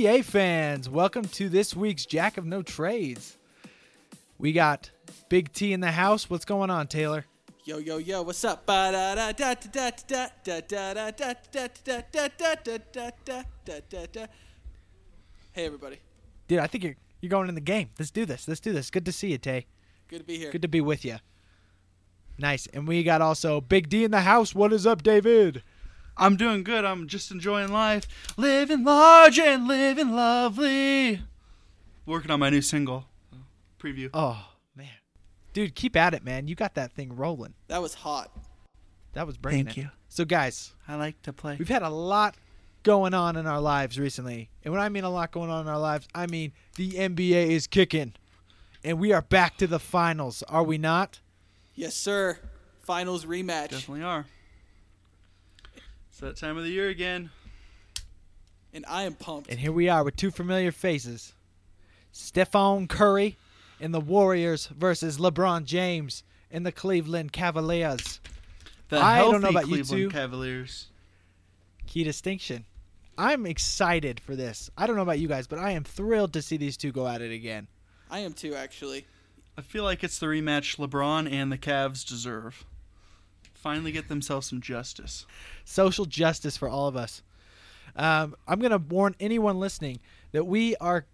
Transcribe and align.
NBA 0.00 0.24
fans. 0.24 0.88
Welcome 0.88 1.26
to 1.26 1.50
this 1.50 1.76
week's 1.76 2.06
Jack 2.06 2.38
of 2.38 2.46
No 2.46 2.62
Trades. 2.62 3.36
We 4.38 4.54
got 4.54 4.90
Big 5.28 5.52
T 5.52 5.74
in 5.74 5.80
the 5.80 5.90
house. 5.90 6.30
What's 6.30 6.46
going 6.46 6.70
on, 6.70 6.86
Taylor? 6.86 7.26
Yo 7.66 7.76
yo 7.76 7.98
yo, 7.98 8.22
what's 8.22 8.42
up? 8.42 8.62
Hey 8.66 9.26
everybody, 15.66 15.98
Dude, 16.48 16.60
I 16.60 16.66
think 16.66 16.84
you're 16.84 16.96
you're 17.20 17.28
going 17.28 17.50
in 17.50 17.54
the 17.54 17.60
game. 17.60 17.90
Let's 17.98 18.10
do 18.10 18.24
this. 18.24 18.48
Let's 18.48 18.60
do 18.60 18.72
this. 18.72 18.90
Good 18.90 19.04
to 19.04 19.12
see 19.12 19.32
you, 19.32 19.38
Tay. 19.38 19.66
good 20.08 20.20
to 20.20 20.24
be 20.24 20.38
here. 20.38 20.50
Good 20.50 20.62
to 20.62 20.68
be 20.68 20.80
with 20.80 21.04
you. 21.04 21.18
Nice. 22.38 22.66
And 22.72 22.88
we 22.88 23.02
got 23.02 23.20
also 23.20 23.60
Big 23.60 23.90
D 23.90 24.04
in 24.04 24.12
the 24.12 24.22
house. 24.22 24.54
What 24.54 24.72
is 24.72 24.86
up, 24.86 25.02
David? 25.02 25.62
I'm 26.16 26.36
doing 26.36 26.62
good. 26.62 26.84
I'm 26.84 27.06
just 27.08 27.30
enjoying 27.30 27.72
life. 27.72 28.06
Living 28.36 28.84
large 28.84 29.38
and 29.38 29.66
living 29.66 30.10
lovely. 30.10 31.22
Working 32.06 32.30
on 32.30 32.40
my 32.40 32.50
new 32.50 32.62
single. 32.62 33.06
Preview. 33.78 34.10
Oh, 34.12 34.48
man. 34.76 34.88
Dude, 35.52 35.74
keep 35.74 35.96
at 35.96 36.12
it, 36.14 36.24
man. 36.24 36.48
You 36.48 36.54
got 36.54 36.74
that 36.74 36.92
thing 36.92 37.16
rolling. 37.16 37.54
That 37.68 37.80
was 37.80 37.94
hot. 37.94 38.30
That 39.14 39.26
was 39.26 39.36
bringing 39.38 39.66
Thank 39.66 39.78
it. 39.78 39.80
you. 39.80 39.90
So, 40.08 40.24
guys, 40.24 40.74
I 40.86 40.96
like 40.96 41.20
to 41.22 41.32
play. 41.32 41.56
We've 41.58 41.68
had 41.68 41.82
a 41.82 41.88
lot 41.88 42.36
going 42.82 43.14
on 43.14 43.36
in 43.36 43.46
our 43.46 43.60
lives 43.60 43.98
recently. 43.98 44.50
And 44.64 44.72
when 44.72 44.82
I 44.82 44.88
mean 44.88 45.04
a 45.04 45.10
lot 45.10 45.32
going 45.32 45.50
on 45.50 45.62
in 45.62 45.68
our 45.68 45.78
lives, 45.78 46.08
I 46.14 46.26
mean 46.26 46.52
the 46.76 46.92
NBA 46.92 47.48
is 47.48 47.66
kicking. 47.66 48.14
And 48.82 48.98
we 48.98 49.12
are 49.12 49.22
back 49.22 49.58
to 49.58 49.66
the 49.66 49.78
finals, 49.78 50.42
are 50.48 50.62
we 50.62 50.78
not? 50.78 51.20
Yes, 51.74 51.94
sir. 51.94 52.38
Finals 52.80 53.26
rematch, 53.26 53.70
Definitely 53.70 54.02
are. 54.02 54.26
It's 56.20 56.40
that 56.40 56.46
time 56.46 56.58
of 56.58 56.64
the 56.64 56.70
year 56.70 56.90
again. 56.90 57.30
and 58.74 58.84
I 58.86 59.04
am 59.04 59.14
pumped. 59.14 59.48
And 59.48 59.58
here 59.58 59.72
we 59.72 59.88
are 59.88 60.04
with 60.04 60.16
two 60.16 60.30
familiar 60.30 60.70
faces 60.70 61.32
Stephen 62.12 62.88
Curry 62.88 63.38
and 63.80 63.94
the 63.94 64.00
Warriors 64.02 64.66
versus 64.66 65.16
LeBron 65.16 65.64
James 65.64 66.22
and 66.50 66.66
the 66.66 66.72
Cleveland 66.72 67.32
Cavaliers. 67.32 68.20
The 68.90 68.98
I 68.98 69.20
don't 69.20 69.40
know 69.40 69.48
about 69.48 69.68
you 69.68 69.76
Cleveland 69.76 70.02
two. 70.02 70.10
Cavaliers. 70.10 70.88
Key 71.86 72.04
distinction. 72.04 72.66
I'm 73.16 73.46
excited 73.46 74.20
for 74.20 74.36
this. 74.36 74.68
I 74.76 74.86
don't 74.86 74.96
know 74.96 75.02
about 75.02 75.20
you 75.20 75.28
guys, 75.28 75.46
but 75.46 75.58
I 75.58 75.70
am 75.70 75.84
thrilled 75.84 76.34
to 76.34 76.42
see 76.42 76.58
these 76.58 76.76
two 76.76 76.92
go 76.92 77.08
at 77.08 77.22
it 77.22 77.32
again. 77.32 77.66
I 78.10 78.18
am 78.18 78.34
too, 78.34 78.54
actually. 78.54 79.06
I 79.56 79.62
feel 79.62 79.84
like 79.84 80.04
it's 80.04 80.18
the 80.18 80.26
rematch 80.26 80.76
LeBron 80.76 81.32
and 81.32 81.50
the 81.50 81.56
Cavs 81.56 82.06
deserve. 82.06 82.66
Finally 83.62 83.92
get 83.92 84.08
themselves 84.08 84.46
some 84.48 84.60
justice. 84.60 85.26
social 85.64 86.06
justice 86.06 86.56
for 86.56 86.68
all 86.68 86.88
of 86.88 86.96
us. 86.96 87.22
Um, 87.94 88.34
I'm 88.48 88.58
going 88.60 88.70
to 88.72 88.78
warn 88.78 89.14
anyone 89.20 89.58
listening 89.60 89.98
that 90.32 90.44
we 90.46 90.76
are, 90.76 91.04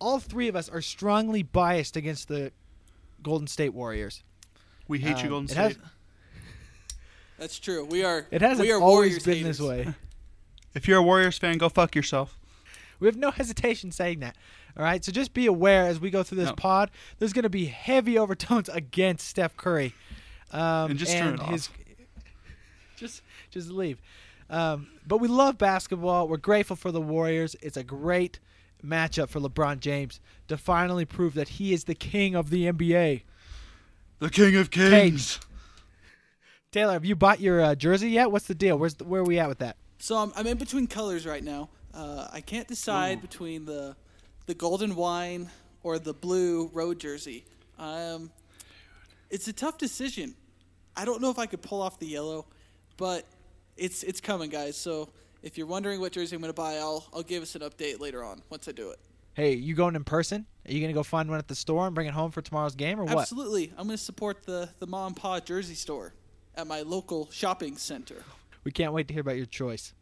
all 0.00 0.18
three 0.18 0.48
of 0.48 0.56
us 0.56 0.68
are 0.68 0.80
strongly 0.80 1.42
biased 1.42 1.96
against 1.96 2.26
the 2.28 2.50
Golden 3.22 3.46
State 3.46 3.72
Warriors. 3.74 4.24
We 4.88 4.98
hate 4.98 5.18
you, 5.18 5.24
Um, 5.24 5.28
Golden 5.28 5.50
it 5.50 5.56
has- 5.56 5.72
State. 5.74 5.84
That's 7.38 7.58
true. 7.58 7.84
We 7.84 8.04
are. 8.04 8.26
It 8.30 8.40
hasn't 8.40 8.66
we 8.66 8.72
are 8.72 8.80
always 8.80 9.10
Warriors 9.12 9.24
been 9.24 9.42
this 9.44 9.60
way. 9.60 9.94
If 10.74 10.88
you're 10.88 11.00
a 11.00 11.02
Warriors 11.02 11.36
fan, 11.36 11.58
go 11.58 11.68
fuck 11.68 11.94
yourself. 11.94 12.38
We 12.98 13.06
have 13.06 13.16
no 13.16 13.30
hesitation 13.30 13.92
saying 13.92 14.20
that. 14.20 14.38
All 14.74 14.82
right, 14.82 15.04
so 15.04 15.12
just 15.12 15.34
be 15.34 15.44
aware 15.44 15.84
as 15.84 16.00
we 16.00 16.08
go 16.08 16.22
through 16.22 16.38
this 16.38 16.48
No. 16.48 16.54
pod. 16.54 16.90
There's 17.18 17.34
going 17.34 17.42
to 17.42 17.50
be 17.50 17.66
heavy 17.66 18.16
overtones 18.18 18.68
against 18.72 19.28
Steph 19.28 19.54
Curry, 19.58 19.92
um, 20.50 20.92
And 20.92 20.98
just 20.98 21.12
turn 21.12 21.34
it 21.34 21.42
his, 21.42 21.68
off. 21.68 21.74
Just, 23.02 23.22
just 23.50 23.68
leave. 23.68 24.00
Um, 24.48 24.88
but 25.06 25.18
we 25.18 25.28
love 25.28 25.58
basketball. 25.58 26.28
We're 26.28 26.36
grateful 26.36 26.76
for 26.76 26.92
the 26.92 27.00
Warriors. 27.00 27.56
It's 27.60 27.76
a 27.76 27.82
great 27.82 28.38
matchup 28.84 29.28
for 29.28 29.40
LeBron 29.40 29.80
James 29.80 30.20
to 30.48 30.56
finally 30.56 31.04
prove 31.04 31.34
that 31.34 31.48
he 31.48 31.72
is 31.72 31.84
the 31.84 31.94
king 31.94 32.34
of 32.34 32.50
the 32.50 32.70
NBA. 32.70 33.22
The 34.20 34.30
King 34.30 34.54
of 34.54 34.70
Kings. 34.70 35.40
Taylor, 36.70 36.92
have 36.92 37.04
you 37.04 37.16
bought 37.16 37.40
your 37.40 37.60
uh, 37.60 37.74
jersey 37.74 38.10
yet? 38.10 38.30
What's 38.30 38.46
the 38.46 38.54
deal? 38.54 38.78
Where's 38.78 38.94
the, 38.94 39.04
where 39.04 39.22
are 39.22 39.24
we 39.24 39.40
at 39.40 39.48
with 39.48 39.58
that? 39.58 39.76
So 39.98 40.16
I'm, 40.16 40.32
I'm 40.36 40.46
in 40.46 40.58
between 40.58 40.86
colors 40.86 41.26
right 41.26 41.42
now. 41.42 41.70
Uh, 41.92 42.28
I 42.32 42.40
can't 42.40 42.68
decide 42.68 43.18
Ooh. 43.18 43.22
between 43.22 43.64
the 43.64 43.96
the 44.46 44.54
golden 44.54 44.96
wine 44.96 45.50
or 45.82 45.98
the 45.98 46.14
blue 46.14 46.70
road 46.72 46.98
jersey. 46.98 47.44
Um, 47.78 48.30
it's 49.30 49.48
a 49.48 49.52
tough 49.52 49.78
decision. 49.78 50.34
I 50.96 51.04
don't 51.04 51.20
know 51.20 51.30
if 51.30 51.38
I 51.38 51.46
could 51.46 51.62
pull 51.62 51.82
off 51.82 51.98
the 51.98 52.06
yellow, 52.06 52.46
but 52.96 53.26
it's 53.76 54.02
it's 54.02 54.20
coming, 54.20 54.50
guys. 54.50 54.76
So 54.76 55.08
if 55.42 55.58
you're 55.58 55.66
wondering 55.66 56.00
what 56.00 56.12
jersey 56.12 56.36
I'm 56.36 56.42
going 56.42 56.52
to 56.52 56.60
buy, 56.60 56.76
I'll 56.76 57.06
I'll 57.12 57.22
give 57.22 57.42
us 57.42 57.54
an 57.54 57.62
update 57.62 58.00
later 58.00 58.24
on 58.24 58.42
once 58.50 58.68
I 58.68 58.72
do 58.72 58.90
it. 58.90 58.98
Hey, 59.34 59.54
you 59.54 59.74
going 59.74 59.96
in 59.96 60.04
person? 60.04 60.46
Are 60.68 60.72
you 60.72 60.80
gonna 60.80 60.92
go 60.92 61.02
find 61.02 61.28
one 61.28 61.38
at 61.38 61.48
the 61.48 61.54
store 61.54 61.86
and 61.86 61.94
bring 61.94 62.06
it 62.06 62.12
home 62.12 62.30
for 62.30 62.42
tomorrow's 62.42 62.74
game, 62.74 63.00
or 63.00 63.04
what? 63.04 63.18
Absolutely, 63.18 63.72
I'm 63.78 63.86
going 63.86 63.96
to 63.96 64.02
support 64.02 64.44
the 64.44 64.68
the 64.78 64.86
mom 64.86 65.08
and 65.08 65.16
pa 65.16 65.40
jersey 65.40 65.74
store 65.74 66.14
at 66.54 66.66
my 66.66 66.82
local 66.82 67.30
shopping 67.30 67.76
center. 67.76 68.22
We 68.64 68.72
can't 68.72 68.92
wait 68.92 69.08
to 69.08 69.14
hear 69.14 69.22
about 69.22 69.36
your 69.36 69.46
choice. 69.46 69.94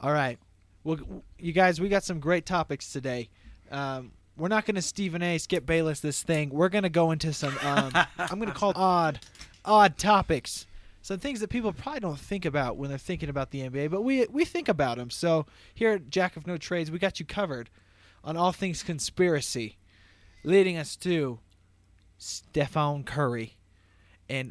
All 0.00 0.12
right. 0.12 0.38
Well, 0.84 0.98
you 1.38 1.52
guys, 1.52 1.80
we 1.80 1.88
got 1.88 2.04
some 2.04 2.20
great 2.20 2.46
topics 2.46 2.92
today. 2.92 3.28
Um, 3.70 4.12
we're 4.36 4.48
not 4.48 4.66
going 4.66 4.74
to 4.74 4.82
Stephen 4.82 5.22
A. 5.22 5.38
Skip 5.38 5.64
Bayless 5.64 6.00
this 6.00 6.22
thing. 6.22 6.50
We're 6.50 6.68
going 6.68 6.82
to 6.82 6.90
go 6.90 7.10
into 7.10 7.32
some, 7.32 7.56
um, 7.62 7.92
I'm 8.18 8.38
going 8.38 8.48
to 8.48 8.54
call 8.54 8.72
odd, 8.74 9.20
odd 9.64 9.96
topics. 9.96 10.66
Some 11.04 11.18
things 11.18 11.40
that 11.40 11.50
people 11.50 11.70
probably 11.74 12.00
don't 12.00 12.18
think 12.18 12.46
about 12.46 12.78
when 12.78 12.88
they're 12.88 12.96
thinking 12.96 13.28
about 13.28 13.50
the 13.50 13.60
NBA, 13.60 13.90
but 13.90 14.00
we 14.00 14.24
we 14.30 14.46
think 14.46 14.70
about 14.70 14.96
them. 14.96 15.10
So 15.10 15.44
here 15.74 15.90
at 15.90 16.08
Jack 16.08 16.34
of 16.34 16.46
No 16.46 16.56
Trades, 16.56 16.90
we 16.90 16.98
got 16.98 17.20
you 17.20 17.26
covered 17.26 17.68
on 18.24 18.38
all 18.38 18.52
things 18.52 18.82
conspiracy, 18.82 19.76
leading 20.44 20.78
us 20.78 20.96
to 20.96 21.40
Stephen 22.16 23.04
Curry 23.04 23.58
and 24.30 24.50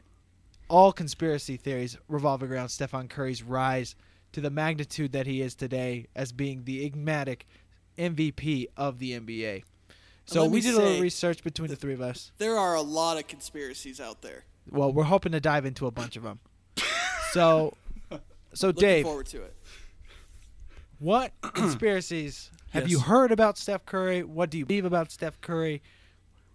all 0.69 0.93
conspiracy 0.93 1.57
theories 1.57 1.97
revolve 2.07 2.43
around 2.43 2.69
Stephen 2.69 3.07
Curry's 3.07 3.41
rise 3.41 3.95
to 4.33 4.39
the 4.39 4.51
magnitude 4.51 5.11
that 5.13 5.25
he 5.25 5.41
is 5.41 5.55
today 5.55 6.05
as 6.15 6.31
being 6.31 6.65
the 6.65 6.81
enigmatic 6.81 7.47
MVP 7.97 8.67
of 8.77 8.99
the 8.99 9.19
NBA. 9.19 9.63
So 10.25 10.45
we 10.45 10.61
did 10.61 10.75
a 10.75 10.77
little 10.77 11.01
research 11.01 11.43
between 11.43 11.69
the 11.69 11.75
three 11.75 11.95
of 11.95 12.01
us. 12.01 12.31
There 12.37 12.59
are 12.59 12.75
a 12.75 12.81
lot 12.83 13.17
of 13.17 13.25
conspiracies 13.25 13.99
out 13.99 14.21
there. 14.21 14.43
Well, 14.69 14.91
we're 14.93 15.03
hoping 15.03 15.31
to 15.33 15.39
dive 15.39 15.65
into 15.65 15.85
a 15.87 15.91
bunch 15.91 16.15
of 16.15 16.23
them. 16.23 16.39
So, 17.31 17.73
so 18.53 18.67
Looking 18.67 18.79
Dave, 18.81 19.05
forward 19.05 19.25
to 19.27 19.41
it. 19.41 19.55
what 20.99 21.31
conspiracies 21.41 22.51
have 22.69 22.83
Yes. 22.83 22.91
you 22.91 22.99
heard 22.99 23.31
about 23.31 23.57
Steph 23.57 23.87
Curry? 23.87 24.21
What 24.23 24.51
do 24.51 24.59
you 24.59 24.67
believe 24.67 24.85
about 24.85 25.11
Steph 25.11 25.41
Curry? 25.41 25.81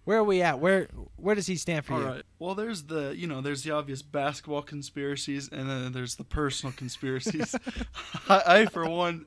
Where 0.05 0.19
are 0.19 0.23
we 0.23 0.41
at? 0.41 0.59
Where 0.59 0.87
where 1.17 1.35
does 1.35 1.47
he 1.47 1.57
stand 1.57 1.83
for 1.85 1.95
All 1.95 1.99
you? 1.99 2.05
right. 2.05 2.23
Well, 2.39 2.55
there's 2.55 2.83
the 2.83 3.13
you 3.13 3.27
know 3.27 3.41
there's 3.41 3.63
the 3.63 3.71
obvious 3.71 4.01
basketball 4.01 4.61
conspiracies, 4.61 5.49
and 5.51 5.69
then 5.69 5.91
there's 5.91 6.15
the 6.15 6.23
personal 6.23 6.71
conspiracies. 6.71 7.53
I, 8.29 8.41
I, 8.47 8.65
for 8.67 8.87
one, 8.89 9.25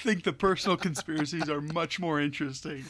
think 0.00 0.24
the 0.24 0.32
personal 0.32 0.78
conspiracies 0.78 1.50
are 1.50 1.60
much 1.60 2.00
more 2.00 2.18
interesting. 2.18 2.86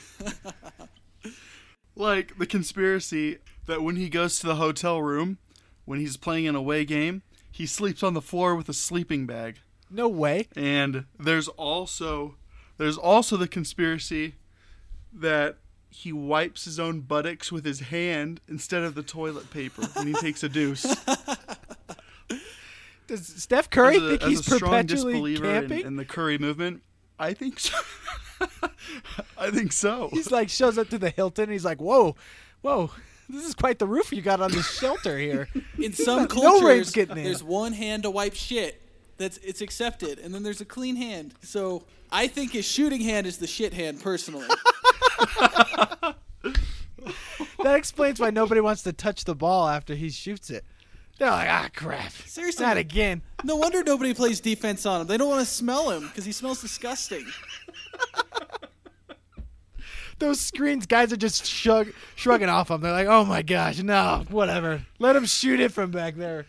like 1.97 2.39
the 2.39 2.47
conspiracy 2.47 3.39
that 3.69 3.83
when 3.83 3.95
he 3.97 4.09
goes 4.09 4.41
to 4.41 4.47
the 4.47 4.57
hotel 4.57 5.01
room, 5.01 5.39
when 5.85 6.01
he's 6.01 6.17
playing 6.17 6.49
an 6.49 6.57
away 6.57 6.85
game, 6.85 7.23
he 7.51 7.67
sleeps 7.67 8.03
on 8.03 8.15
the 8.15 8.23
floor 8.23 8.57
with 8.57 8.69
a 8.69 8.73
sleeping 8.73 9.27
bag. 9.27 9.61
No 9.91 10.09
way. 10.09 10.49
And 10.57 11.05
there's 11.19 11.49
also 11.49 12.35
there's 12.79 12.99
also 12.99 13.37
the 13.37 13.47
conspiracy 13.47 14.35
that 15.13 15.59
he 15.91 16.13
wipes 16.13 16.65
his 16.65 16.79
own 16.81 17.01
buttocks 17.01 17.51
with 17.53 17.65
his 17.65 17.81
hand 17.81 18.41
instead 18.49 18.83
of 18.83 18.95
the 18.95 19.03
toilet 19.03 19.51
paper 19.51 19.83
when 19.95 20.07
he 20.07 20.15
takes 20.15 20.43
a 20.43 20.49
deuce. 20.49 20.85
Does 23.07 23.27
Steph 23.27 23.71
Curry 23.71 23.97
a, 23.97 24.01
think 24.01 24.23
he's 24.23 24.47
perpetually 24.47 24.83
disbeliever 24.85 25.47
in, 25.47 25.61
camping? 25.69 25.87
in 25.87 25.97
the 25.97 26.05
Curry 26.05 26.37
movement, 26.37 26.83
I 27.19 27.33
think 27.33 27.59
so. 27.59 27.79
I 29.39 29.51
think 29.51 29.73
so. 29.73 30.11
He's 30.13 30.31
like 30.31 30.51
shows 30.51 30.77
up 30.77 30.91
to 30.91 30.99
the 30.99 31.11
Hilton. 31.11 31.45
And 31.45 31.53
he's 31.53 31.65
like, 31.65 31.81
"Whoa, 31.81 32.17
whoa, 32.61 32.91
this 33.29 33.45
is 33.47 33.55
quite 33.55 33.79
the 33.79 33.87
roof 33.87 34.13
you 34.13 34.23
got 34.23 34.41
on 34.41 34.51
this 34.53 34.71
shelter 34.79 35.19
here." 35.19 35.49
In 35.79 35.93
some 35.93 36.23
No 36.23 36.23
rain's 36.23 36.33
cultures, 36.33 36.91
getting 36.93 37.17
in. 37.19 37.25
there's 37.25 37.43
one 37.43 37.73
hand 37.73 38.03
to 38.05 38.11
wipe 38.11 38.35
shit. 38.35 38.83
That's 39.17 39.39
it's 39.39 39.61
accepted, 39.61 40.19
and 40.19 40.33
then 40.35 40.43
there's 40.43 40.61
a 40.61 40.65
clean 40.65 40.97
hand. 40.97 41.35
So 41.43 41.85
I 42.11 42.27
think 42.29 42.53
his 42.53 42.65
shooting 42.65 43.01
hand 43.01 43.27
is 43.27 43.39
the 43.39 43.47
shit 43.47 43.73
hand, 43.75 44.01
personally. 44.01 44.47
that 47.63 47.75
explains 47.77 48.21
why 48.21 48.31
nobody 48.31 48.61
wants 48.61 48.83
to 48.83 48.93
touch 48.93 49.25
the 49.25 49.35
ball 49.35 49.69
after 49.69 49.95
he 49.95 50.11
shoots 50.11 50.51
it. 50.51 50.65
They're 51.19 51.31
like, 51.31 51.49
"Ah, 51.51 51.69
crap, 51.75 52.13
Seriously. 52.13 52.65
not 52.65 52.77
again." 52.77 53.23
no 53.45 53.57
wonder 53.57 53.83
nobody 53.83 54.15
plays 54.15 54.41
defense 54.41 54.87
on 54.87 55.01
him. 55.01 55.07
They 55.09 55.17
don't 55.17 55.29
want 55.29 55.41
to 55.41 55.53
smell 55.53 55.91
him 55.91 56.07
because 56.09 56.25
he 56.25 56.33
smells 56.33 56.61
disgusting. 56.61 57.27
Those 60.19 60.41
screens, 60.41 60.87
guys 60.87 61.13
are 61.13 61.17
just 61.17 61.47
shrug, 61.47 61.93
shrugging 62.17 62.49
off 62.49 62.69
them. 62.69 62.81
They're 62.81 62.93
like, 62.93 63.07
"Oh 63.07 63.25
my 63.25 63.43
gosh, 63.43 63.83
no, 63.83 64.25
whatever. 64.31 64.85
Let 64.99 65.17
him 65.17 65.27
shoot 65.27 65.61
it 65.61 65.73
from 65.73 65.91
back 65.91 66.17
there." 66.17 66.47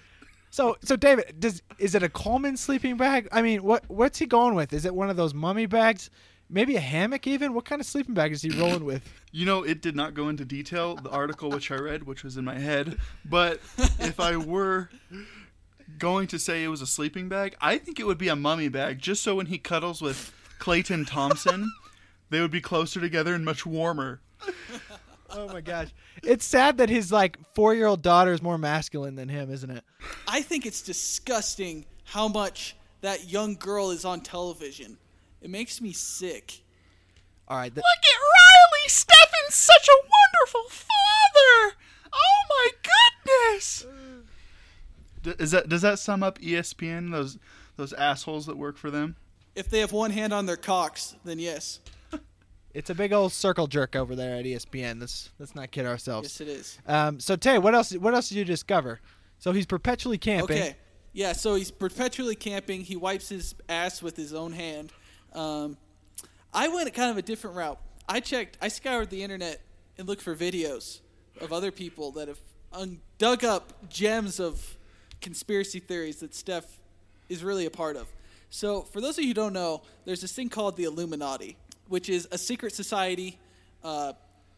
So, 0.51 0.77
so 0.83 0.95
David, 0.95 1.39
does 1.39 1.62
is 1.77 1.95
it 1.95 2.04
a 2.04 2.10
Coleman 2.10 2.57
sleeping 2.57 2.98
bag? 2.98 3.27
I 3.31 3.42
mean, 3.42 3.63
what 3.63 3.83
what's 3.88 4.19
he 4.19 4.25
going 4.25 4.56
with? 4.56 4.74
Is 4.74 4.86
it 4.86 4.95
one 4.95 5.10
of 5.10 5.18
those 5.18 5.33
mummy 5.33 5.66
bags? 5.66 6.10
Maybe 6.50 6.75
a 6.75 6.80
hammock 6.80 7.27
even? 7.27 7.54
What 7.54 7.66
kind 7.66 7.80
of 7.80 7.86
sleeping 7.86 8.16
bag 8.16 8.31
is 8.31 8.42
he 8.42 8.50
rolling 8.50 8.83
with? 8.83 9.07
You 9.31 9.45
know, 9.45 9.62
it 9.62 9.83
did 9.83 9.95
not 9.95 10.16
go 10.16 10.30
into 10.30 10.45
detail, 10.45 10.95
the 10.95 11.12
article 11.12 11.51
which 11.51 11.69
I 11.69 11.75
read, 11.75 12.07
which 12.07 12.24
was 12.24 12.38
in 12.38 12.45
my 12.45 12.57
head. 12.57 12.98
But 13.24 13.60
if 14.00 14.19
I 14.19 14.36
were 14.36 14.89
going 16.00 16.25
to 16.27 16.39
say 16.39 16.63
it 16.63 16.69
was 16.69 16.81
a 16.81 16.88
sleeping 16.88 17.30
bag, 17.30 17.56
I 17.62 17.77
think 17.77 18.00
it 18.00 18.07
would 18.07 18.18
be 18.18 18.30
a 18.30 18.36
mummy 18.36 18.68
bag, 18.68 18.98
just 18.98 19.21
so 19.21 19.36
when 19.36 19.45
he 19.45 19.60
cuddles 19.60 20.01
with 20.01 20.33
Clayton 20.57 21.06
Thompson, 21.06 21.71
they 22.30 22.40
would 22.42 22.52
be 22.52 22.62
closer 22.62 23.00
together 23.00 23.34
and 23.34 23.44
much 23.46 23.66
warmer. 23.66 24.22
Oh 25.31 25.48
my 25.50 25.62
gosh. 25.62 25.90
It's 26.24 26.44
sad 26.44 26.78
that 26.80 26.90
his 26.90 27.12
like 27.12 27.38
4-year-old 27.54 28.02
daughter 28.02 28.34
is 28.34 28.42
more 28.42 28.58
masculine 28.58 29.14
than 29.14 29.30
him, 29.30 29.52
isn't 29.52 29.70
it? 29.70 29.84
I 30.28 30.42
think 30.42 30.66
it's 30.66 30.81
disgusting 30.81 31.86
how 32.04 32.28
much 32.30 32.76
that 33.02 33.30
young 33.30 33.54
girl 33.54 33.92
is 33.92 34.06
on 34.06 34.22
television. 34.22 34.98
It 35.44 35.52
makes 35.52 35.81
me 35.81 35.92
sick. 35.94 36.64
All 37.48 37.58
right. 37.58 37.72
th- 37.72 37.76
Look 37.76 37.84
at 37.84 38.20
Riley! 38.20 38.88
Stephen's 38.88 39.54
such 39.54 39.88
a 39.88 40.02
wonderful 40.02 40.70
father! 40.72 41.76
Oh 42.12 42.42
my 42.50 42.70
goodness! 43.54 43.86
D- 45.22 45.34
Is 45.38 45.52
that 45.52 45.70
does 45.70 45.84
that 45.84 46.00
sum 46.00 46.24
up 46.24 46.40
ESPN? 46.40 47.12
Those 47.12 47.38
those 47.78 47.94
assholes 47.94 48.48
that 48.48 48.58
work 48.58 48.78
for 48.78 48.90
them. 48.90 49.16
If 49.56 49.70
they 49.70 49.81
have 49.81 49.92
one 49.92 50.10
hand 50.10 50.34
on 50.34 50.48
their 50.48 50.58
cocks, 50.58 51.16
then 51.24 51.38
yes. 51.38 51.80
It's 52.74 52.89
a 52.89 52.95
big 52.95 53.13
old 53.13 53.31
circle 53.31 53.68
jerk 53.68 53.95
over 53.95 54.16
there 54.16 54.36
at 54.36 54.45
ESPN. 54.45 55.00
Let's 55.00 55.30
let's 55.39 55.56
not 55.56 55.71
kid 55.71 55.86
ourselves. 55.86 56.39
Yes, 56.39 56.42
it 56.42 56.48
is. 56.48 56.80
Um, 56.88 57.19
so 57.19 57.36
Tay, 57.36 57.57
what 57.57 57.74
else? 57.74 57.94
What 57.94 58.13
else 58.13 58.30
did 58.30 58.38
you 58.38 58.45
discover? 58.45 59.00
So 59.39 59.51
he's 59.51 59.66
perpetually 59.66 60.18
camping. 60.18 60.57
Okay. 60.57 60.75
Yeah, 61.13 61.33
so 61.33 61.56
he's 61.56 61.71
perpetually 61.71 62.36
camping. 62.36 62.81
He 62.81 62.95
wipes 62.95 63.30
his 63.30 63.56
ass 63.68 64.01
with 64.01 64.16
his 64.16 64.33
own 64.33 64.51
hand. 64.51 64.92
Um, 65.33 65.77
I 66.54 66.68
went 66.68 66.94
kind 66.94 67.10
of 67.10 67.18
a 67.18 67.21
different 67.21 67.56
route. 67.56 67.80
I 68.07 68.19
checked, 68.19 68.57
I 68.62 68.68
scoured 68.68 69.10
the 69.10 69.24
internet 69.24 69.62
and 69.98 70.07
looked 70.07 70.21
for 70.21 70.36
videos 70.36 71.00
of 71.42 71.54
other 71.54 71.71
people 71.71 72.12
that 72.12 72.27
have 72.27 72.39
un- 72.74 73.00
dug 73.18 73.44
up 73.44 73.89
gems 73.89 74.39
of 74.39 74.77
conspiracy 75.21 75.80
theories 75.80 76.18
that 76.21 76.33
Steph 76.33 76.66
is 77.27 77.44
really 77.44 77.66
a 77.66 77.71
part 77.71 77.95
of. 77.95 78.07
So, 78.50 78.81
for 78.81 79.00
those 79.00 79.18
of 79.18 79.24
you 79.24 79.30
who 79.30 79.33
don't 79.36 79.54
know, 79.54 79.83
there's 80.06 80.21
this 80.21 80.33
thing 80.33 80.50
called 80.50 80.75
the 80.75 80.86
Illuminati, 80.86 81.56
which 81.90 82.08
is 82.10 82.28
a 82.32 82.38
secret 82.38 82.74
society. 82.74 83.38
Uh, 83.84 84.14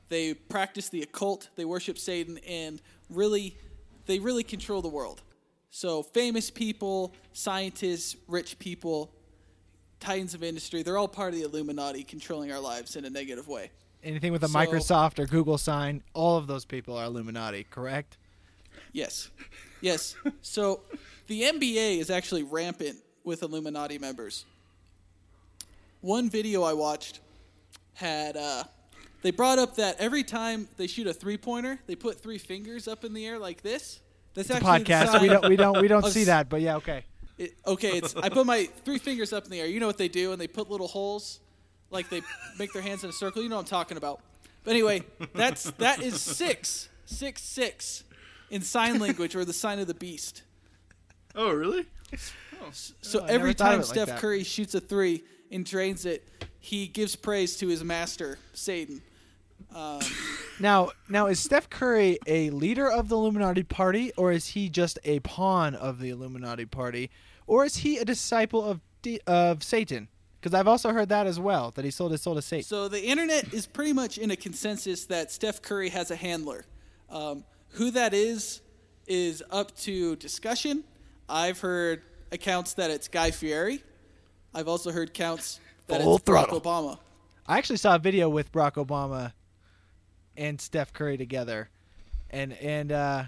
they 0.09 0.33
practice 0.33 0.89
the 0.89 1.01
occult, 1.01 1.49
they 1.55 1.65
worship 1.65 1.97
Satan, 1.97 2.37
and 2.47 2.81
really, 3.09 3.57
they 4.05 4.19
really 4.19 4.43
control 4.43 4.81
the 4.81 4.89
world. 4.89 5.21
So, 5.69 6.03
famous 6.03 6.49
people, 6.51 7.13
scientists, 7.31 8.17
rich 8.27 8.59
people, 8.59 9.13
titans 10.01 10.33
of 10.33 10.43
industry, 10.43 10.83
they're 10.83 10.97
all 10.97 11.07
part 11.07 11.29
of 11.33 11.39
the 11.39 11.45
Illuminati 11.45 12.03
controlling 12.03 12.51
our 12.51 12.59
lives 12.59 12.97
in 12.97 13.05
a 13.05 13.09
negative 13.09 13.47
way. 13.47 13.71
Anything 14.03 14.33
with 14.33 14.43
a 14.43 14.49
So- 14.49 14.57
Microsoft 14.59 15.17
or 15.19 15.25
Google 15.25 15.57
sign, 15.57 16.03
all 16.13 16.37
of 16.37 16.47
those 16.47 16.65
people 16.65 16.97
are 16.97 17.05
Illuminati, 17.05 17.63
correct? 17.63 18.17
Yes. 18.91 19.29
Yes. 19.79 20.15
So 20.41 20.81
the 21.27 21.43
NBA 21.43 21.99
is 21.99 22.09
actually 22.09 22.43
rampant 22.43 22.97
with 23.23 23.43
Illuminati 23.43 23.97
members. 23.97 24.45
One 26.01 26.29
video 26.29 26.63
I 26.63 26.73
watched 26.73 27.19
had 27.93 28.35
uh, 28.37 28.63
they 29.21 29.31
brought 29.31 29.59
up 29.59 29.75
that 29.75 29.97
every 29.99 30.23
time 30.23 30.67
they 30.77 30.87
shoot 30.87 31.07
a 31.07 31.13
three 31.13 31.37
pointer, 31.37 31.79
they 31.87 31.95
put 31.95 32.19
three 32.21 32.37
fingers 32.37 32.87
up 32.87 33.03
in 33.03 33.13
the 33.13 33.25
air 33.25 33.37
like 33.37 33.61
this. 33.61 33.99
That's 34.33 34.49
It's 34.49 34.53
a 34.63 34.67
actually 34.67 34.83
the 34.83 34.91
podcast. 34.91 35.21
We 35.21 35.27
don't 35.29 35.49
we 35.49 35.55
don't 35.55 35.81
we 35.81 35.87
don't 35.87 36.05
see 36.07 36.21
s- 36.21 36.27
that, 36.27 36.49
but 36.49 36.61
yeah, 36.61 36.77
okay. 36.77 37.03
It, 37.37 37.55
okay, 37.65 37.97
it's 37.97 38.15
I 38.15 38.29
put 38.29 38.45
my 38.45 38.65
three 38.85 38.97
fingers 38.99 39.33
up 39.33 39.45
in 39.45 39.51
the 39.51 39.59
air. 39.59 39.67
You 39.67 39.79
know 39.79 39.87
what 39.87 39.97
they 39.97 40.07
do, 40.07 40.31
and 40.31 40.39
they 40.41 40.47
put 40.47 40.69
little 40.69 40.87
holes, 40.87 41.39
like 41.89 42.09
they 42.09 42.21
make 42.57 42.71
their 42.73 42.81
hands 42.81 43.03
in 43.03 43.09
a 43.09 43.13
circle. 43.13 43.41
You 43.43 43.49
know 43.49 43.55
what 43.55 43.61
I'm 43.63 43.67
talking 43.67 43.97
about. 43.97 44.21
But 44.63 44.71
anyway, 44.71 45.03
that's 45.33 45.71
that 45.71 46.01
is 46.01 46.21
six, 46.21 46.87
six, 47.05 47.41
six, 47.41 48.03
in 48.49 48.61
sign 48.61 48.99
language 48.99 49.35
or 49.35 49.43
the 49.43 49.53
sign 49.53 49.79
of 49.79 49.87
the 49.87 49.93
beast. 49.95 50.43
Oh, 51.35 51.51
really? 51.51 51.85
So 52.71 53.21
Oh, 53.21 53.23
every 53.25 53.37
never 53.49 53.53
thought 53.53 53.67
of 53.67 53.71
time 53.71 53.73
it 53.73 53.77
like 53.77 53.85
Steph 53.85 54.07
that. 54.07 54.19
Curry 54.19 54.43
shoots 54.43 54.75
a 54.75 54.79
three 54.79 55.23
and 55.51 55.65
drains 55.65 56.05
it, 56.05 56.27
he 56.59 56.87
gives 56.87 57.15
praise 57.15 57.57
to 57.57 57.67
his 57.67 57.83
master, 57.83 58.39
Satan. 58.53 59.01
Um, 59.75 60.01
Now, 60.59 60.91
now 61.09 61.27
is 61.27 61.39
Steph 61.39 61.69
Curry 61.69 62.19
a 62.27 62.49
leader 62.51 62.89
of 62.89 63.09
the 63.09 63.15
Illuminati 63.15 63.63
party, 63.63 64.11
or 64.17 64.31
is 64.31 64.47
he 64.47 64.69
just 64.69 64.99
a 65.03 65.19
pawn 65.21 65.75
of 65.75 65.99
the 65.99 66.09
Illuminati 66.09 66.65
party, 66.65 67.09
or 67.47 67.65
is 67.65 67.77
he 67.77 67.97
a 67.97 68.05
disciple 68.05 68.63
of 68.63 68.81
D- 69.01 69.19
of 69.25 69.63
Satan? 69.63 70.07
Because 70.39 70.53
I've 70.53 70.67
also 70.67 70.91
heard 70.91 71.09
that 71.09 71.27
as 71.27 71.39
well 71.39 71.71
that 71.75 71.85
he 71.85 71.91
sold 71.91 72.11
his 72.11 72.21
soul 72.21 72.35
to 72.35 72.41
Satan. 72.41 72.63
so 72.63 72.87
the 72.87 73.03
internet 73.03 73.53
is 73.53 73.67
pretty 73.67 73.93
much 73.93 74.17
in 74.17 74.31
a 74.31 74.35
consensus 74.35 75.05
that 75.05 75.31
Steph 75.31 75.61
Curry 75.61 75.89
has 75.89 76.09
a 76.11 76.15
handler. 76.15 76.65
Um, 77.09 77.43
who 77.71 77.91
that 77.91 78.13
is 78.13 78.61
is 79.07 79.43
up 79.51 79.75
to 79.79 80.15
discussion. 80.15 80.83
I've 81.29 81.59
heard 81.59 82.01
accounts 82.31 82.73
that 82.73 82.91
it's 82.91 83.07
Guy 83.07 83.31
Fieri. 83.31 83.83
I've 84.53 84.67
also 84.67 84.91
heard 84.91 85.13
counts 85.13 85.59
that 85.87 86.01
Full 86.01 86.17
it's 86.17 86.25
Barack. 86.25 86.47
Obama. 86.47 86.99
I 87.47 87.57
actually 87.57 87.77
saw 87.77 87.95
a 87.95 87.99
video 87.99 88.29
with 88.29 88.51
Barack 88.51 88.73
Obama 88.73 89.33
and 90.35 90.59
Steph 90.59 90.93
Curry 90.93 91.17
together, 91.17 91.69
and 92.29 92.53
and 92.53 92.91
uh, 92.91 93.23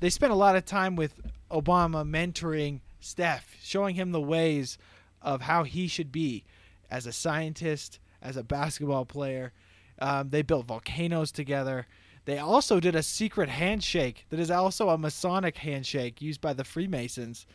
they 0.00 0.10
spent 0.10 0.32
a 0.32 0.36
lot 0.36 0.56
of 0.56 0.64
time 0.64 0.96
with 0.96 1.14
Obama 1.50 2.08
mentoring 2.08 2.80
Steph, 3.00 3.56
showing 3.62 3.94
him 3.94 4.12
the 4.12 4.20
ways 4.20 4.78
of 5.20 5.42
how 5.42 5.64
he 5.64 5.88
should 5.88 6.10
be 6.10 6.44
as 6.90 7.06
a 7.06 7.12
scientist, 7.12 7.98
as 8.20 8.36
a 8.36 8.42
basketball 8.42 9.04
player. 9.04 9.52
Um, 9.98 10.30
they 10.30 10.42
built 10.42 10.66
volcanoes 10.66 11.30
together. 11.30 11.86
They 12.24 12.38
also 12.38 12.80
did 12.80 12.94
a 12.94 13.02
secret 13.02 13.48
handshake 13.48 14.26
that 14.30 14.40
is 14.40 14.50
also 14.50 14.88
a 14.88 14.98
Masonic 14.98 15.58
handshake 15.58 16.22
used 16.22 16.40
by 16.40 16.52
the 16.52 16.64
Freemasons. 16.64 17.46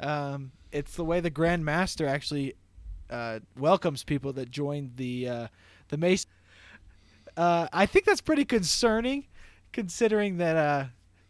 Um, 0.00 0.52
it's 0.72 0.94
the 0.94 1.04
way 1.04 1.20
the 1.20 1.30
Grand 1.30 1.64
Master 1.64 2.06
actually 2.06 2.54
uh, 3.10 3.40
welcomes 3.58 4.04
people 4.04 4.32
that 4.34 4.50
join 4.50 4.92
the 4.96 5.28
uh, 5.28 5.46
the 5.88 5.96
Mason. 5.96 6.30
Uh, 7.36 7.68
I 7.72 7.86
think 7.86 8.04
that's 8.04 8.20
pretty 8.20 8.44
concerning, 8.44 9.26
considering 9.72 10.38
that 10.38 10.56
uh, 10.56 10.84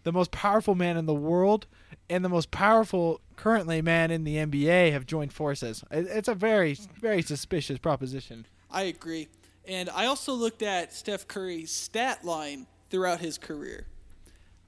the 0.05 0.13
most 0.13 0.31
powerful 0.31 0.75
man 0.75 0.97
in 0.97 1.07
the 1.07 1.15
world 1.15 1.67
and 2.09 2.25
the 2.25 2.29
most 2.29 2.51
powerful 2.51 3.21
currently 3.35 3.83
man 3.83 4.11
in 4.11 4.25
the 4.25 4.37
NBA 4.37 4.93
have 4.93 5.05
joined 5.05 5.33
forces. 5.33 5.83
It's 5.91 6.29
a 6.29 6.35
very 6.35 6.75
very 7.01 7.23
suspicious 7.23 7.79
proposition. 7.79 8.47
I 8.71 8.83
agree. 8.83 9.29
And 9.67 9.91
I 9.91 10.07
also 10.07 10.33
looked 10.33 10.63
at 10.63 10.93
Steph 10.95 11.27
Curry's 11.27 11.73
stat 11.73 12.25
line 12.25 12.67
throughout 12.89 13.19
his 13.21 13.37
career. 13.37 13.87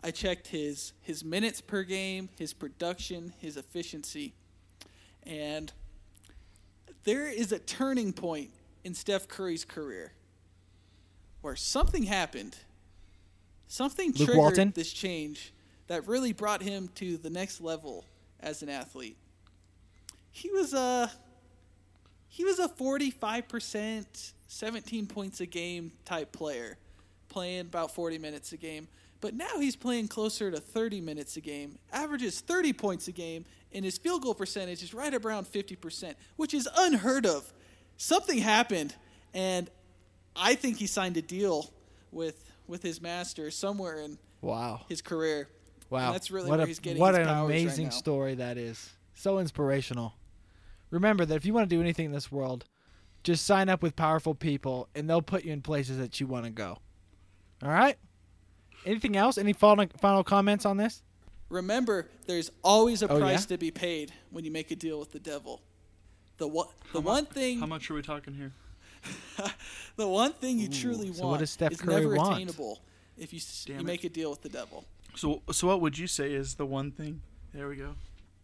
I 0.03 0.11
checked 0.11 0.49
his 0.49 0.93
his 1.03 1.25
minutes 1.25 1.61
per 1.61 1.83
game, 1.83 2.29
his 2.38 2.53
production, 2.53 3.33
his 3.38 3.57
efficiency. 3.57 4.35
And 5.23 5.73
there 7.05 7.28
is 7.28 7.52
a 7.52 7.59
turning 7.59 8.12
point 8.12 8.50
in 8.85 8.95
Steph 8.95 9.28
Curry's 9.28 9.64
career 9.64 10.12
where 11.40 11.57
something 11.57 12.05
happened. 12.05 12.57
Something 13.67 14.09
Luke 14.09 14.17
triggered 14.17 14.37
Walton? 14.37 14.73
this 14.75 14.93
change 14.93 15.52
that 15.88 16.07
really 16.07 16.33
brought 16.33 16.62
him 16.62 16.88
to 16.97 17.17
the 17.17 17.31
next 17.31 17.61
level 17.61 18.05
as 18.40 18.62
an 18.62 18.69
athlete. 18.69 19.17
He 20.31 20.50
was 20.50 20.73
a 20.75 21.11
he 22.31 22.45
was 22.45 22.59
a 22.59 22.69
45%, 22.69 24.33
17 24.47 25.07
points 25.07 25.40
a 25.40 25.47
game 25.47 25.93
type 26.05 26.31
player, 26.31 26.76
playing 27.28 27.62
about 27.62 27.95
40 27.95 28.19
minutes 28.19 28.52
a 28.52 28.57
game. 28.57 28.87
But 29.21 29.35
now 29.35 29.59
he's 29.59 29.75
playing 29.75 30.09
closer 30.09 30.50
to 30.50 30.61
30 30.61 31.00
minutes 31.00 31.37
a 31.37 31.40
game, 31.40 31.78
averages 31.93 32.40
30 32.40 32.73
points 32.75 33.09
a 33.09 33.12
game, 33.12 33.45
and 33.73 33.85
his 33.85 33.99
field 33.99 34.23
goal 34.23 34.35
percentage 34.35 34.83
is 34.83 34.95
right 34.95 35.13
around 35.15 35.47
50%, 35.47 36.15
which 36.37 36.55
is 36.55 36.69
unheard 36.77 37.27
of. 37.27 37.53
Something 37.97 38.39
happened, 38.39 38.95
and 39.35 39.71
I 40.37 40.55
think 40.55 40.79
he 40.79 40.87
signed 40.87 41.17
a 41.17 41.23
deal 41.23 41.71
with 42.13 42.45
with 42.67 42.83
his 42.83 43.01
master 43.01 43.51
somewhere 43.51 43.99
in 44.01 44.19
Wow. 44.43 44.83
his 44.89 45.01
career. 45.03 45.49
Wow. 45.91 46.07
And 46.07 46.15
that's 46.15 46.31
really 46.31 46.51
what 46.51 46.59
where 46.59 46.65
a, 46.65 46.69
he's 46.69 46.79
getting 46.81 47.01
What 47.01 47.15
his 47.15 47.21
an 47.21 47.27
powers 47.27 47.49
right 47.51 47.61
amazing 47.61 47.85
now. 47.87 47.91
story 47.91 48.35
that 48.35 48.59
is. 48.59 48.91
So 49.15 49.39
inspirational. 49.39 50.15
Remember 50.91 51.25
that 51.25 51.35
if 51.35 51.45
you 51.47 51.55
want 51.55 51.69
to 51.69 51.75
do 51.75 51.81
anything 51.81 52.05
in 52.07 52.13
this 52.13 52.31
world, 52.31 52.67
just 53.25 53.45
sign 53.47 53.69
up 53.71 53.83
with 53.83 53.97
powerful 53.97 54.35
people 54.35 54.89
and 54.95 55.09
they'll 55.09 55.23
put 55.23 55.45
you 55.45 55.53
in 55.53 55.61
places 55.63 55.97
that 55.99 56.21
you 56.21 56.27
want 56.27 56.45
to 56.45 56.51
go. 56.51 56.79
All 57.63 57.71
right? 57.71 57.97
Anything 58.87 59.17
else? 59.17 59.39
Any 59.39 59.53
final 59.55 59.87
final 59.99 60.23
comments 60.23 60.65
on 60.67 60.77
this? 60.77 61.03
Remember, 61.49 62.07
there's 62.26 62.50
always 62.62 63.02
a 63.02 63.09
Oh, 63.11 63.19
price 63.19 63.43
yeah? 63.43 63.57
to 63.57 63.59
be 63.59 63.71
paid 63.71 64.12
when 64.31 64.45
you 64.45 64.50
make 64.50 64.71
a 64.71 64.76
deal 64.76 64.99
with 64.99 65.12
the 65.12 65.19
devil. 65.19 65.62
The 66.37 66.47
one, 66.47 66.69
the 66.93 66.99
How 66.99 67.00
mu- 67.00 67.07
one 67.09 67.26
thing, 67.26 67.61
How 67.61 67.67
much 67.67 67.90
are 67.90 67.95
we 67.95 68.02
talking 68.02 68.35
here? 68.35 68.52
the 69.97 70.07
one 70.07 70.33
thing 70.33 70.59
you 70.59 70.69
truly 70.69 71.12
so 71.12 71.23
what 71.23 71.28
want 71.31 71.40
does 71.40 71.50
Steph 71.50 71.73
is 71.73 71.81
Curry 71.81 72.02
never 72.02 72.14
want? 72.17 72.35
attainable 72.35 72.81
if 73.17 73.33
you 73.33 73.38
s- 73.38 73.64
Damn 73.67 73.76
you 73.76 73.81
it. 73.81 73.87
make 73.87 74.05
a 74.05 74.09
deal 74.09 74.31
with 74.31 74.43
the 74.43 74.49
devil. 74.49 74.85
So, 75.17 75.43
so 75.52 75.67
what 75.69 75.81
would 75.81 75.97
you 75.99 76.07
say 76.07 76.33
is 76.33 76.55
the 76.55 76.67
one 76.67 76.90
thing? 76.90 77.23
There 77.55 77.69
we 77.69 77.76
go. 77.76 77.95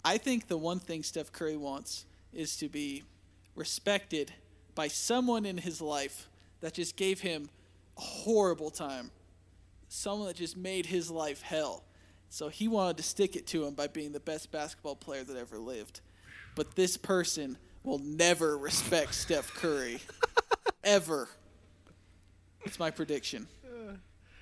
I 0.05 0.19
think 0.19 0.49
the 0.49 0.57
one 0.59 0.81
thing 0.81 1.03
Steph 1.03 1.31
Curry 1.33 1.57
wants 1.57 2.07
is 2.33 2.57
to 2.57 2.69
be 2.69 3.05
respected 3.55 4.33
by 4.75 4.89
someone 4.89 5.45
in 5.45 5.59
his 5.59 5.81
life 5.81 6.29
that 6.61 6.75
just 6.75 6.97
gave 6.97 7.21
him 7.21 7.49
a 7.97 8.01
horrible 8.01 8.71
time. 8.71 9.11
Someone 9.89 10.27
that 10.29 10.37
just 10.37 10.57
made 10.57 10.87
his 10.87 11.11
life 11.11 11.43
hell. 11.43 11.85
So 12.35 12.49
he 12.49 12.67
wanted 12.67 12.97
to 12.97 13.05
stick 13.05 13.37
it 13.37 13.47
to 13.49 13.65
him 13.65 13.75
by 13.75 13.87
being 13.87 14.11
the 14.11 14.19
best 14.19 14.51
basketball 14.51 14.97
player 14.97 15.23
that 15.23 15.37
ever 15.37 15.57
lived. 15.57 16.01
But 16.57 16.75
this 16.75 16.97
person 16.97 17.57
will 17.85 18.01
never 18.01 18.59
respect 18.59 19.15
Steph 19.15 19.55
Curry. 19.55 20.01
Ever. 20.83 21.29
It's 22.65 22.81
my 22.81 22.91
prediction. 22.91 23.47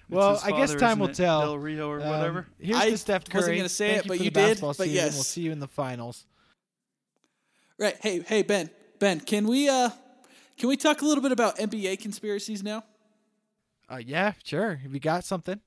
Well, 0.09 0.33
It's 0.37 0.43
I 0.45 0.53
guess 0.53 0.75
time 0.75 1.01
will 1.01 1.09
it? 1.09 1.17
tell. 1.17 1.43
Del 1.43 1.59
Rio 1.59 1.91
or 1.91 2.01
Um, 2.01 2.09
whatever. 2.09 2.47
here's 2.59 2.79
I 2.79 2.91
the 2.91 2.97
Steph 2.97 3.25
Curry. 3.27 3.41
wasn't 3.41 3.57
gonna 3.59 3.69
say 3.69 3.89
Thank 3.89 3.99
it, 3.99 4.05
you 4.05 4.09
but 4.09 4.17
for 4.17 4.25
you 4.25 4.31
the 4.31 4.41
did, 4.55 4.61
but 4.63 4.73
season. 4.77 4.93
yes. 4.95 5.15
We'll 5.15 5.23
see 5.25 5.41
you 5.43 5.53
in 5.53 5.61
the 5.61 5.69
finals. 5.69 6.25
Right. 7.79 7.97
Hey, 8.01 8.21
hey 8.21 8.43
Ben. 8.43 8.71
Ben, 9.01 9.21
can 9.21 9.47
we 9.47 9.69
uh 9.69 9.91
can 10.57 10.71
we 10.71 10.79
talk 10.79 11.03
a 11.03 11.05
little 11.05 11.23
bit 11.23 11.33
about 11.33 11.59
NBA 11.59 12.01
conspiracies 12.01 12.63
now? 12.63 12.85
Uh, 13.91 13.97
yeah, 13.99 14.33
sure. 14.43 14.77
Have 14.77 14.95
you 14.95 15.01
got 15.01 15.25
something? 15.25 15.61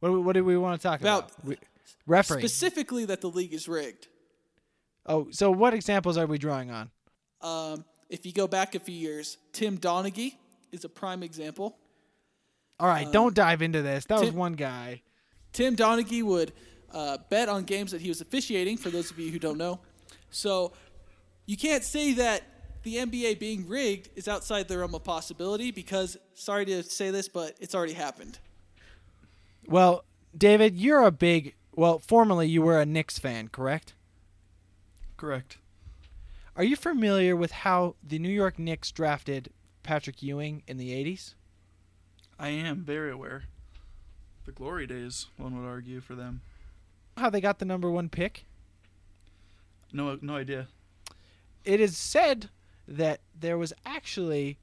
What, 0.00 0.12
what 0.22 0.32
do 0.34 0.44
we 0.44 0.56
want 0.56 0.80
to 0.80 0.86
talk 0.86 1.00
about? 1.00 1.30
About- 1.30 1.44
We. 1.44 1.56
Specifically 2.40 3.04
that 3.06 3.20
the 3.20 3.28
league 3.30 3.52
is 3.52 3.68
rigged. 3.68 4.08
oh, 5.06 5.28
so 5.30 5.50
what 5.50 5.74
examples 5.74 6.16
are 6.16 6.26
we 6.26 6.38
drawing 6.38 6.70
on? 6.70 6.90
Um, 7.40 7.84
if 8.08 8.24
you 8.26 8.32
go 8.32 8.46
back 8.46 8.74
a 8.74 8.80
few 8.80 8.94
years, 8.94 9.38
Tim 9.52 9.78
Donaghy 9.78 10.34
is 10.72 10.84
a 10.84 10.88
prime 10.88 11.22
example. 11.22 11.76
All 12.78 12.88
right, 12.88 13.10
don't 13.10 13.34
dive 13.34 13.62
into 13.62 13.82
this. 13.82 14.04
That 14.04 14.20
was 14.20 14.32
one 14.32 14.52
guy. 14.54 15.02
Tim 15.52 15.74
Donaghy 15.76 16.22
would 16.22 16.52
uh, 16.92 17.18
bet 17.30 17.48
on 17.48 17.64
games 17.64 17.90
that 17.92 18.00
he 18.00 18.08
was 18.08 18.20
officiating, 18.20 18.76
for 18.76 18.90
those 18.90 19.10
of 19.10 19.18
you 19.18 19.30
who 19.30 19.38
don't 19.38 19.58
know. 19.58 19.80
So 20.30 20.72
you 21.46 21.56
can't 21.56 21.82
say 21.82 22.12
that 22.14 22.42
the 22.82 22.96
NBA 22.96 23.38
being 23.40 23.66
rigged 23.68 24.10
is 24.14 24.28
outside 24.28 24.68
the 24.68 24.78
realm 24.78 24.94
of 24.94 25.02
possibility 25.02 25.70
because, 25.70 26.16
sorry 26.34 26.64
to 26.66 26.82
say 26.82 27.10
this, 27.10 27.28
but 27.28 27.56
it's 27.60 27.74
already 27.74 27.94
happened. 27.94 28.38
Well, 29.68 30.04
David, 30.36 30.76
you're 30.76 31.02
a 31.02 31.10
big. 31.10 31.54
Well, 31.74 31.98
formerly 31.98 32.48
you 32.48 32.62
were 32.62 32.80
a 32.80 32.86
Knicks 32.86 33.18
fan, 33.18 33.48
correct? 33.48 33.94
Correct. 35.16 35.58
Are 36.56 36.64
you 36.64 36.76
familiar 36.76 37.36
with 37.36 37.50
how 37.52 37.96
the 38.02 38.18
New 38.18 38.30
York 38.30 38.58
Knicks 38.58 38.90
drafted 38.90 39.50
Patrick 39.82 40.22
Ewing 40.22 40.62
in 40.66 40.78
the 40.78 40.90
80s? 40.90 41.34
I 42.38 42.48
am 42.48 42.82
very 42.82 43.10
aware. 43.12 43.44
The 44.46 44.52
glory 44.52 44.86
days, 44.86 45.26
one 45.36 45.60
would 45.60 45.68
argue 45.68 46.00
for 46.00 46.14
them. 46.14 46.40
How 47.18 47.28
they 47.30 47.40
got 47.40 47.58
the 47.58 47.64
number 47.64 47.90
one 47.90 48.08
pick? 48.08 48.44
No, 49.92 50.18
no 50.20 50.36
idea. 50.36 50.68
it 51.64 51.80
is 51.80 51.96
said 51.96 52.48
that 52.86 53.20
there 53.38 53.58
was 53.58 53.72
actually 53.84 54.58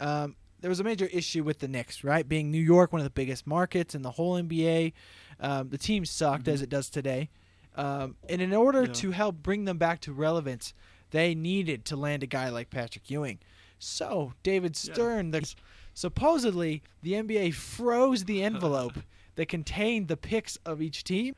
um, 0.00 0.36
there 0.64 0.70
was 0.70 0.80
a 0.80 0.84
major 0.84 1.04
issue 1.12 1.44
with 1.44 1.58
the 1.58 1.68
Knicks, 1.68 2.02
right? 2.02 2.26
Being 2.26 2.50
New 2.50 2.56
York, 2.58 2.90
one 2.90 3.00
of 3.00 3.04
the 3.04 3.10
biggest 3.10 3.46
markets 3.46 3.94
in 3.94 4.00
the 4.00 4.12
whole 4.12 4.32
NBA, 4.42 4.94
um, 5.38 5.68
the 5.68 5.76
team 5.76 6.06
sucked 6.06 6.48
as 6.48 6.62
it 6.62 6.70
does 6.70 6.88
today. 6.88 7.28
Um, 7.76 8.16
and 8.30 8.40
in 8.40 8.54
order 8.54 8.84
Yeah. 8.86 8.92
to 8.94 9.10
help 9.10 9.42
bring 9.42 9.66
them 9.66 9.76
back 9.76 10.00
to 10.00 10.12
relevance, 10.14 10.72
they 11.10 11.34
needed 11.34 11.84
to 11.84 11.96
land 11.96 12.22
a 12.22 12.26
guy 12.26 12.48
like 12.48 12.70
Patrick 12.70 13.10
Ewing. 13.10 13.40
So 13.78 14.32
David 14.42 14.74
Yeah. 14.82 14.94
Stern, 14.94 15.32
the, 15.32 15.54
supposedly 15.92 16.82
the 17.02 17.12
NBA 17.12 17.50
froze 17.50 18.24
the 18.24 18.42
envelope 18.50 18.94
that 19.34 19.48
contained 19.50 20.08
the 20.08 20.16
picks 20.16 20.56
of 20.64 20.80
each 20.80 21.04
team, 21.04 21.34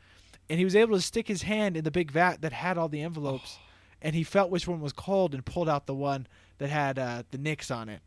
and 0.48 0.60
he 0.60 0.64
was 0.64 0.76
able 0.76 0.94
to 0.94 1.02
stick 1.02 1.26
his 1.26 1.42
hand 1.42 1.76
in 1.76 1.82
the 1.82 1.90
big 1.90 2.12
vat 2.12 2.42
that 2.42 2.52
had 2.52 2.78
all 2.78 2.88
the 2.88 3.02
envelopes, 3.02 3.58
and 4.00 4.14
he 4.14 4.22
felt 4.22 4.52
which 4.52 4.68
one 4.68 4.80
was 4.80 4.92
cold 4.92 5.34
and 5.34 5.44
pulled 5.44 5.68
out 5.68 5.86
the 5.86 5.94
one 5.96 6.28
that 6.58 6.70
had 6.70 6.96
uh, 6.96 7.24
the 7.32 7.38
Knicks 7.38 7.72
on 7.72 7.88
it. 7.88 8.02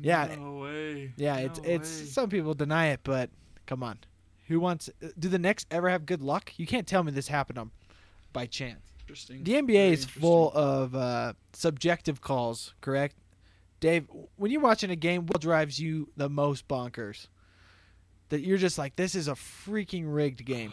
Yeah, 0.00 0.34
No 0.38 0.58
way. 0.58 1.12
yeah, 1.16 1.36
No 1.36 1.44
it's 1.46 1.58
it's 1.64 2.00
way. 2.00 2.06
some 2.06 2.28
people 2.30 2.54
deny 2.54 2.88
it, 2.88 3.00
but 3.04 3.30
come 3.66 3.82
on, 3.82 3.98
who 4.48 4.60
wants? 4.60 4.90
Do 5.18 5.28
the 5.28 5.38
Knicks 5.38 5.66
ever 5.70 5.88
have 5.88 6.06
good 6.06 6.22
luck? 6.22 6.52
You 6.56 6.66
can't 6.66 6.86
tell 6.86 7.02
me 7.02 7.12
this 7.12 7.28
happened 7.28 7.58
on 7.58 7.70
by 8.32 8.46
chance. 8.46 8.80
interesting. 9.00 9.44
The 9.44 9.52
NBA 9.54 9.66
Very 9.66 9.88
is 9.92 10.04
full 10.04 10.52
of 10.52 10.94
uh, 10.94 11.34
subjective 11.52 12.20
calls, 12.20 12.74
correct? 12.80 13.16
Dave, 13.80 14.06
when 14.36 14.50
you're 14.52 14.60
watching 14.60 14.90
a 14.90 14.96
game, 14.96 15.26
what 15.26 15.40
drives 15.40 15.78
you 15.78 16.08
the 16.16 16.28
most 16.28 16.68
bonkers? 16.68 17.26
That 18.28 18.40
you're 18.40 18.56
just 18.58 18.78
like, 18.78 18.96
this 18.96 19.14
is 19.14 19.28
a 19.28 19.32
freaking 19.32 20.04
rigged 20.06 20.44
game. 20.44 20.72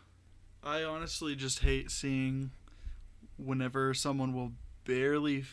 I 0.62 0.82
honestly 0.84 1.34
just 1.34 1.60
hate 1.60 1.90
seeing 1.90 2.50
whenever 3.36 3.92
someone 3.94 4.32
will 4.34 4.52
barely, 4.84 5.44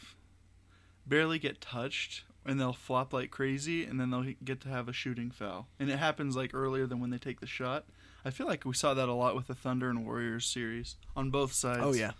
barely 1.08 1.40
get 1.40 1.60
touched 1.62 2.24
and 2.46 2.60
they'll 2.60 2.74
flop 2.74 3.14
like 3.14 3.32
crazy 3.32 3.86
and 3.86 4.00
then 4.00 4.10
they'll 4.10 4.34
get 4.44 4.62
to 4.62 4.70
have 4.70 4.88
a 4.90 4.94
shooting 4.94 5.32
foul. 5.32 5.68
And 5.80 5.90
it 5.90 5.98
happens 6.00 6.36
like 6.36 6.54
earlier 6.54 6.86
than 6.88 7.00
when 7.00 7.10
they 7.10 7.18
take 7.18 7.40
the 7.40 7.48
shot. 7.48 7.86
I 8.24 8.30
feel 8.30 8.48
like 8.48 8.66
we 8.66 8.74
saw 8.74 8.94
that 8.94 9.10
a 9.10 9.14
lot 9.14 9.36
with 9.36 9.48
the 9.48 9.56
Thunder 9.56 9.90
and 9.90 10.06
Warriors 10.06 10.46
series 10.46 10.96
on 11.16 11.30
both 11.30 11.54
sides. 11.54 11.82
Oh 11.84 11.94
yeah. 11.94 12.12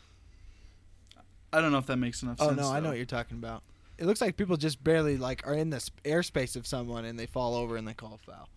I 1.54 1.62
don't 1.62 1.72
know 1.72 1.78
if 1.78 1.86
that 1.88 1.98
makes 1.98 2.24
enough 2.24 2.38
Oh 2.40 2.48
sense. 2.50 2.60
Oh 2.60 2.64
no, 2.64 2.72
I 2.72 2.80
know 2.80 2.90
what 2.90 2.98
you're 2.98 3.06
talking 3.06 3.38
about. 3.38 3.64
It 3.98 4.06
looks 4.06 4.22
like 4.22 4.38
people 4.38 4.58
just 4.58 4.84
barely 4.84 5.18
like 5.18 5.46
are 5.46 5.54
in 5.54 5.70
the 5.70 5.80
sp- 5.84 6.02
airspace 6.04 6.56
of 6.56 6.66
someone 6.66 7.06
and 7.06 7.20
they 7.20 7.26
fall 7.28 7.56
over 7.56 7.76
and 7.76 7.88
they 7.88 7.94
call 7.94 8.14
a 8.16 8.32
foul. 8.32 8.50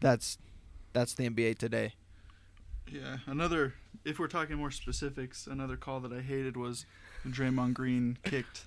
That's 0.00 0.38
that's 0.92 1.14
the 1.14 1.28
NBA 1.28 1.58
today. 1.58 1.94
Yeah, 2.90 3.18
another. 3.26 3.74
If 4.04 4.18
we're 4.20 4.28
talking 4.28 4.56
more 4.56 4.70
specifics, 4.70 5.46
another 5.48 5.76
call 5.76 5.98
that 6.00 6.12
I 6.12 6.20
hated 6.20 6.56
was 6.56 6.86
Draymond 7.26 7.74
Green 7.74 8.18
kicked 8.22 8.66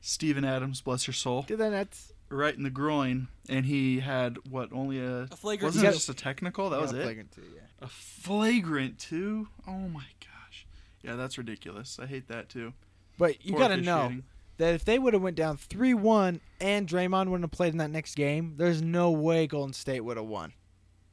Steven 0.00 0.44
Adams, 0.44 0.80
bless 0.80 1.06
your 1.06 1.14
soul, 1.14 1.42
Dude, 1.42 1.58
then 1.58 1.72
that's 1.72 2.12
right 2.28 2.54
in 2.54 2.62
the 2.62 2.70
groin, 2.70 3.28
and 3.48 3.66
he 3.66 4.00
had 4.00 4.38
what 4.48 4.72
only 4.72 4.98
a, 5.00 5.22
A 5.22 5.26
flagrant 5.28 5.74
wasn't 5.74 5.84
two. 5.84 5.90
it 5.90 5.94
just 5.94 6.08
a 6.08 6.14
technical? 6.14 6.70
That 6.70 6.80
was 6.80 6.92
yeah, 6.92 7.00
it. 7.00 7.02
flagrant 7.04 7.32
too, 7.32 7.42
yeah. 7.54 7.60
A 7.82 7.88
flagrant 7.88 8.98
too. 8.98 9.48
Oh 9.66 9.72
my 9.88 10.04
gosh. 10.20 10.66
Yeah, 11.02 11.16
that's 11.16 11.38
ridiculous. 11.38 11.98
I 12.00 12.06
hate 12.06 12.28
that 12.28 12.48
too. 12.48 12.72
But 13.18 13.44
you 13.44 13.52
Poor 13.52 13.60
got 13.60 13.68
to 13.68 13.76
know 13.78 13.98
officiating. 14.00 14.24
that 14.58 14.74
if 14.74 14.84
they 14.84 14.98
would 14.98 15.12
have 15.14 15.22
went 15.22 15.36
down 15.36 15.56
3-1 15.58 16.40
and 16.60 16.86
Draymond 16.88 17.26
wouldn't 17.26 17.42
have 17.44 17.50
played 17.50 17.72
in 17.72 17.78
that 17.78 17.90
next 17.90 18.14
game, 18.14 18.54
there's 18.56 18.80
no 18.82 19.10
way 19.10 19.46
Golden 19.46 19.72
State 19.74 20.00
would 20.00 20.16
have 20.16 20.26
won. 20.26 20.52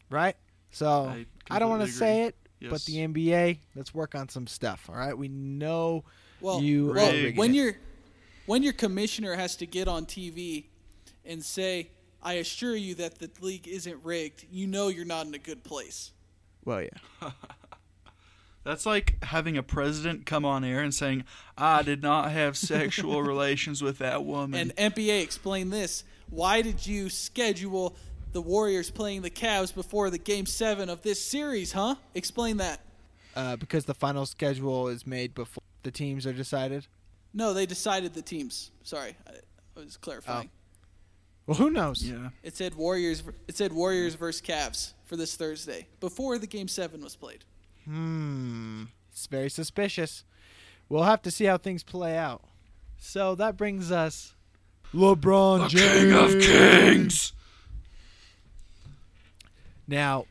Right? 0.09 0.35
So 0.71 0.87
I 1.07 1.25
I, 1.49 1.59
don't 1.59 1.69
want 1.69 1.81
to 1.81 1.87
completely 1.87 1.91
say 1.91 2.13
agree. 2.19 2.27
it, 2.27 2.35
Yes. 2.59 2.71
but 2.71 2.85
the 2.85 2.97
NBA, 3.07 3.59
let's 3.75 3.93
work 3.93 4.15
on 4.15 4.29
some 4.29 4.47
stuff. 4.47 4.89
All 4.89 4.95
right? 4.95 5.15
We 5.17 5.27
know 5.27 6.05
Well, 6.41 6.61
you 6.61 6.87
well 6.93 7.09
are 7.09 7.11
rigged 7.11 7.37
when 7.37 7.51
it. 7.51 7.55
your 7.57 7.73
when 8.47 8.63
your 8.63 8.73
commissioner 8.73 9.35
has 9.35 9.55
to 9.57 9.67
get 9.67 9.87
on 9.87 10.07
TV 10.07 10.65
and 11.23 11.45
say, 11.45 11.91
"I 12.23 12.33
assure 12.33 12.75
you 12.75 12.95
that 12.95 13.19
the 13.19 13.29
league 13.39 13.67
isn't 13.67 14.03
rigged," 14.03 14.47
you 14.51 14.65
know 14.65 14.87
you're 14.87 15.05
not 15.05 15.27
in 15.27 15.35
a 15.35 15.39
good 15.39 15.63
place. 15.63 16.11
Well, 16.65 16.81
yeah. 16.81 17.29
That's 18.63 18.85
like 18.85 19.23
having 19.23 19.55
a 19.55 19.63
president 19.63 20.25
come 20.25 20.43
on 20.43 20.65
air 20.65 20.81
and 20.81 20.93
saying, 20.93 21.23
"I 21.57 21.83
did 21.83 22.01
not 22.01 22.31
have 22.31 22.57
sexual 22.57 23.21
relations 23.33 23.81
with 23.81 23.99
that 23.99 24.25
woman." 24.25 24.59
And 24.59 24.93
NBA 24.95 25.21
explain 25.21 25.69
this: 25.69 26.03
Why 26.29 26.61
did 26.61 26.85
you 26.85 27.09
schedule 27.09 27.95
the 28.33 28.41
Warriors 28.41 28.91
playing 28.91 29.21
the 29.21 29.29
Cavs 29.29 29.73
before 29.73 30.09
the 30.09 30.17
Game 30.17 30.45
Seven 30.45 30.89
of 30.89 31.01
this 31.01 31.23
series? 31.23 31.71
Huh? 31.71 31.95
Explain 32.13 32.57
that. 32.57 32.81
Uh, 33.37 33.55
because 33.55 33.85
the 33.85 33.93
final 33.93 34.25
schedule 34.25 34.87
is 34.87 35.07
made 35.07 35.33
before 35.33 35.63
the 35.83 35.91
teams 35.91 36.25
are 36.25 36.33
decided. 36.33 36.87
No, 37.37 37.53
they 37.53 37.67
decided 37.67 38.15
the 38.15 38.23
teams. 38.23 38.71
Sorry, 38.81 39.15
I, 39.27 39.33
I 39.79 39.83
was 39.83 39.95
clarifying. 39.95 40.49
Well, 41.45 41.55
who 41.55 41.69
knows? 41.69 42.03
yeah. 42.03 42.29
It 42.41 42.57
said 42.57 42.73
Warriors. 42.73 43.21
It 43.47 43.55
said 43.55 43.71
Warriors 43.71 44.15
versus 44.15 44.41
Cavs 44.41 44.93
for 45.05 45.15
this 45.15 45.35
Thursday 45.35 45.85
before 45.99 46.39
the 46.39 46.47
Game 46.47 46.67
Seven 46.67 47.03
was 47.03 47.15
played. 47.15 47.45
Hmm. 47.85 48.85
It's 49.11 49.27
very 49.27 49.51
suspicious. 49.51 50.23
We'll 50.89 51.03
have 51.03 51.21
to 51.21 51.31
see 51.31 51.45
how 51.45 51.57
things 51.57 51.83
play 51.83 52.17
out. 52.17 52.41
So 52.97 53.35
that 53.35 53.55
brings 53.55 53.91
us 53.91 54.33
LeBron 54.91 55.69
James. 55.69 56.43
kings. 56.45 57.33
Now, 59.87 60.25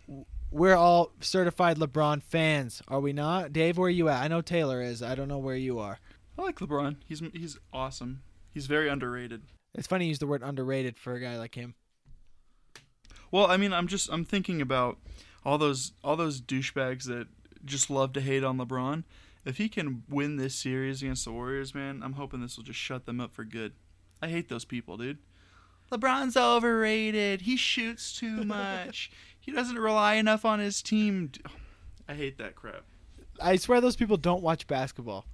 we're 0.51 0.75
all 0.75 1.13
certified 1.21 1.79
LeBron 1.79 2.21
fans, 2.25 2.83
are 2.89 3.01
we 3.01 3.13
not? 3.13 3.53
Dave, 3.53 3.79
where 3.79 3.87
are 3.87 3.91
you 3.91 4.09
at? 4.09 4.23
I 4.23 4.29
know 4.29 4.41
Taylor 4.41 4.83
is. 4.83 5.05
I 5.05 5.15
don't 5.15 5.29
know 5.29 5.39
where 5.39 5.57
you 5.57 5.79
are. 5.79 6.01
I 6.39 6.43
like 6.43 6.59
LeBron. 6.59 6.97
He's 7.07 7.23
he's 7.33 7.59
awesome. 7.73 8.23
He's 8.53 8.67
very 8.67 8.89
underrated. 8.89 9.43
It's 9.75 9.87
funny 9.87 10.05
you 10.07 10.11
use 10.11 10.19
the 10.19 10.27
word 10.27 10.43
underrated 10.43 10.99
for 10.99 11.15
a 11.15 11.21
guy 11.21 11.37
like 11.39 11.55
him. 11.55 11.75
Well, 13.31 13.47
I 13.47 13.57
mean, 13.57 13.73
I'm 13.73 13.87
just 13.87 14.11
I'm 14.13 14.25
thinking 14.25 14.61
about 14.61 14.99
all 15.45 15.59
those 15.59 15.93
all 16.05 16.17
those 16.17 16.41
douchebags 16.41 17.05
that 17.05 17.29
just 17.65 17.91
love 17.91 18.13
to 18.15 18.21
hate 18.21 18.45
on 18.45 18.59
LeBron. 18.59 19.05
If 19.45 19.59
he 19.59 19.69
can 19.69 20.03
win 20.09 20.37
this 20.37 20.55
series 20.55 21.03
against 21.03 21.25
the 21.25 21.33
Warriors, 21.33 21.75
man, 21.75 22.03
I'm 22.03 22.15
hoping 22.15 22.41
this 22.41 22.57
will 22.57 22.65
just 22.65 22.79
shut 22.81 23.07
them 23.07 23.21
up 23.21 23.33
for 23.33 23.45
good. 23.45 23.73
I 24.21 24.29
hate 24.29 24.49
those 24.49 24.65
people, 24.65 24.97
dude. 24.97 25.19
LeBron's 25.93 26.37
overrated. 26.37 27.43
He 27.43 27.57
shoots 27.57 28.19
too 28.19 28.45
much. 28.45 29.11
he 29.39 29.53
doesn't 29.53 29.79
rely 29.79 30.15
enough 30.15 30.45
on 30.45 30.59
his 30.59 30.83
team. 30.83 31.31
I 32.09 32.15
hate 32.15 32.39
that 32.39 32.57
crap. 32.57 32.83
I 33.41 33.57
swear 33.57 33.81
those 33.81 33.97
people 33.97 34.17
don't 34.17 34.43
watch 34.43 34.67
basketball. 34.67 35.27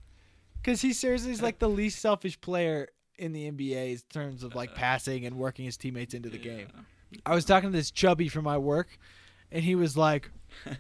Because 0.62 0.80
he 0.80 0.92
seriously 0.92 1.32
is 1.32 1.42
like 1.42 1.58
the 1.58 1.68
least 1.80 1.98
selfish 1.98 2.40
player 2.40 2.88
in 3.18 3.32
the 3.32 3.50
NBA 3.50 3.92
in 3.92 3.98
terms 4.12 4.42
of 4.42 4.54
like 4.54 4.74
passing 4.74 5.26
and 5.26 5.36
working 5.36 5.64
his 5.64 5.76
teammates 5.76 6.14
into 6.14 6.28
the 6.28 6.38
game. 6.38 6.68
I 7.26 7.34
was 7.34 7.44
talking 7.44 7.70
to 7.70 7.76
this 7.76 7.90
chubby 7.90 8.28
from 8.28 8.44
my 8.44 8.58
work, 8.58 8.98
and 9.50 9.62
he 9.62 9.74
was 9.74 9.96
like, 9.96 10.30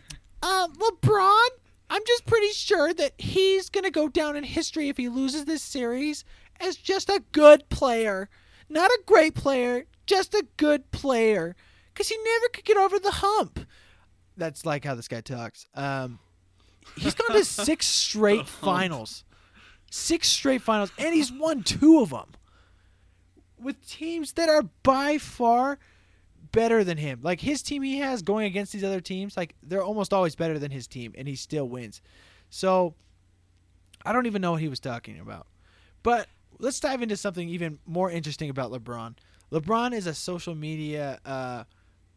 uh, 0.42 0.68
LeBron, 0.68 1.48
I'm 1.90 2.02
just 2.06 2.26
pretty 2.26 2.52
sure 2.52 2.94
that 2.94 3.12
he's 3.18 3.68
going 3.68 3.84
to 3.84 3.90
go 3.90 4.08
down 4.08 4.36
in 4.36 4.44
history 4.44 4.88
if 4.88 4.96
he 4.96 5.08
loses 5.08 5.44
this 5.44 5.62
series 5.62 6.24
as 6.60 6.76
just 6.76 7.10
a 7.10 7.22
good 7.32 7.68
player. 7.68 8.28
Not 8.68 8.90
a 8.90 9.00
great 9.04 9.34
player, 9.34 9.84
just 10.06 10.32
a 10.34 10.46
good 10.56 10.90
player. 10.90 11.54
Because 11.92 12.08
he 12.08 12.16
never 12.24 12.48
could 12.48 12.64
get 12.64 12.78
over 12.78 12.98
the 12.98 13.10
hump. 13.10 13.60
That's 14.36 14.64
like 14.64 14.84
how 14.84 14.94
this 14.94 15.08
guy 15.08 15.20
talks. 15.20 15.66
Um, 15.74 16.18
he's 16.96 17.14
gone 17.14 17.36
to 17.36 17.44
six 17.44 17.86
straight 18.02 18.48
finals. 18.48 19.24
Six 19.94 20.28
straight 20.28 20.62
finals, 20.62 20.90
and 20.96 21.12
he's 21.12 21.30
won 21.30 21.62
two 21.62 22.00
of 22.00 22.08
them 22.08 22.28
with 23.60 23.86
teams 23.86 24.32
that 24.32 24.48
are 24.48 24.62
by 24.82 25.18
far 25.18 25.78
better 26.50 26.82
than 26.82 26.96
him. 26.96 27.20
Like 27.22 27.42
his 27.42 27.60
team 27.60 27.82
he 27.82 27.98
has 27.98 28.22
going 28.22 28.46
against 28.46 28.72
these 28.72 28.84
other 28.84 29.02
teams, 29.02 29.36
like 29.36 29.54
they're 29.62 29.82
almost 29.82 30.14
always 30.14 30.34
better 30.34 30.58
than 30.58 30.70
his 30.70 30.86
team, 30.86 31.12
and 31.14 31.28
he 31.28 31.36
still 31.36 31.68
wins. 31.68 32.00
So 32.48 32.94
I 34.02 34.14
don't 34.14 34.24
even 34.24 34.40
know 34.40 34.52
what 34.52 34.62
he 34.62 34.68
was 34.68 34.80
talking 34.80 35.20
about. 35.20 35.46
But 36.02 36.26
let's 36.58 36.80
dive 36.80 37.02
into 37.02 37.18
something 37.18 37.50
even 37.50 37.78
more 37.84 38.10
interesting 38.10 38.48
about 38.48 38.72
LeBron. 38.72 39.16
LeBron 39.52 39.92
is 39.92 40.06
a 40.06 40.14
social 40.14 40.54
media 40.54 41.20
uh 41.26 41.64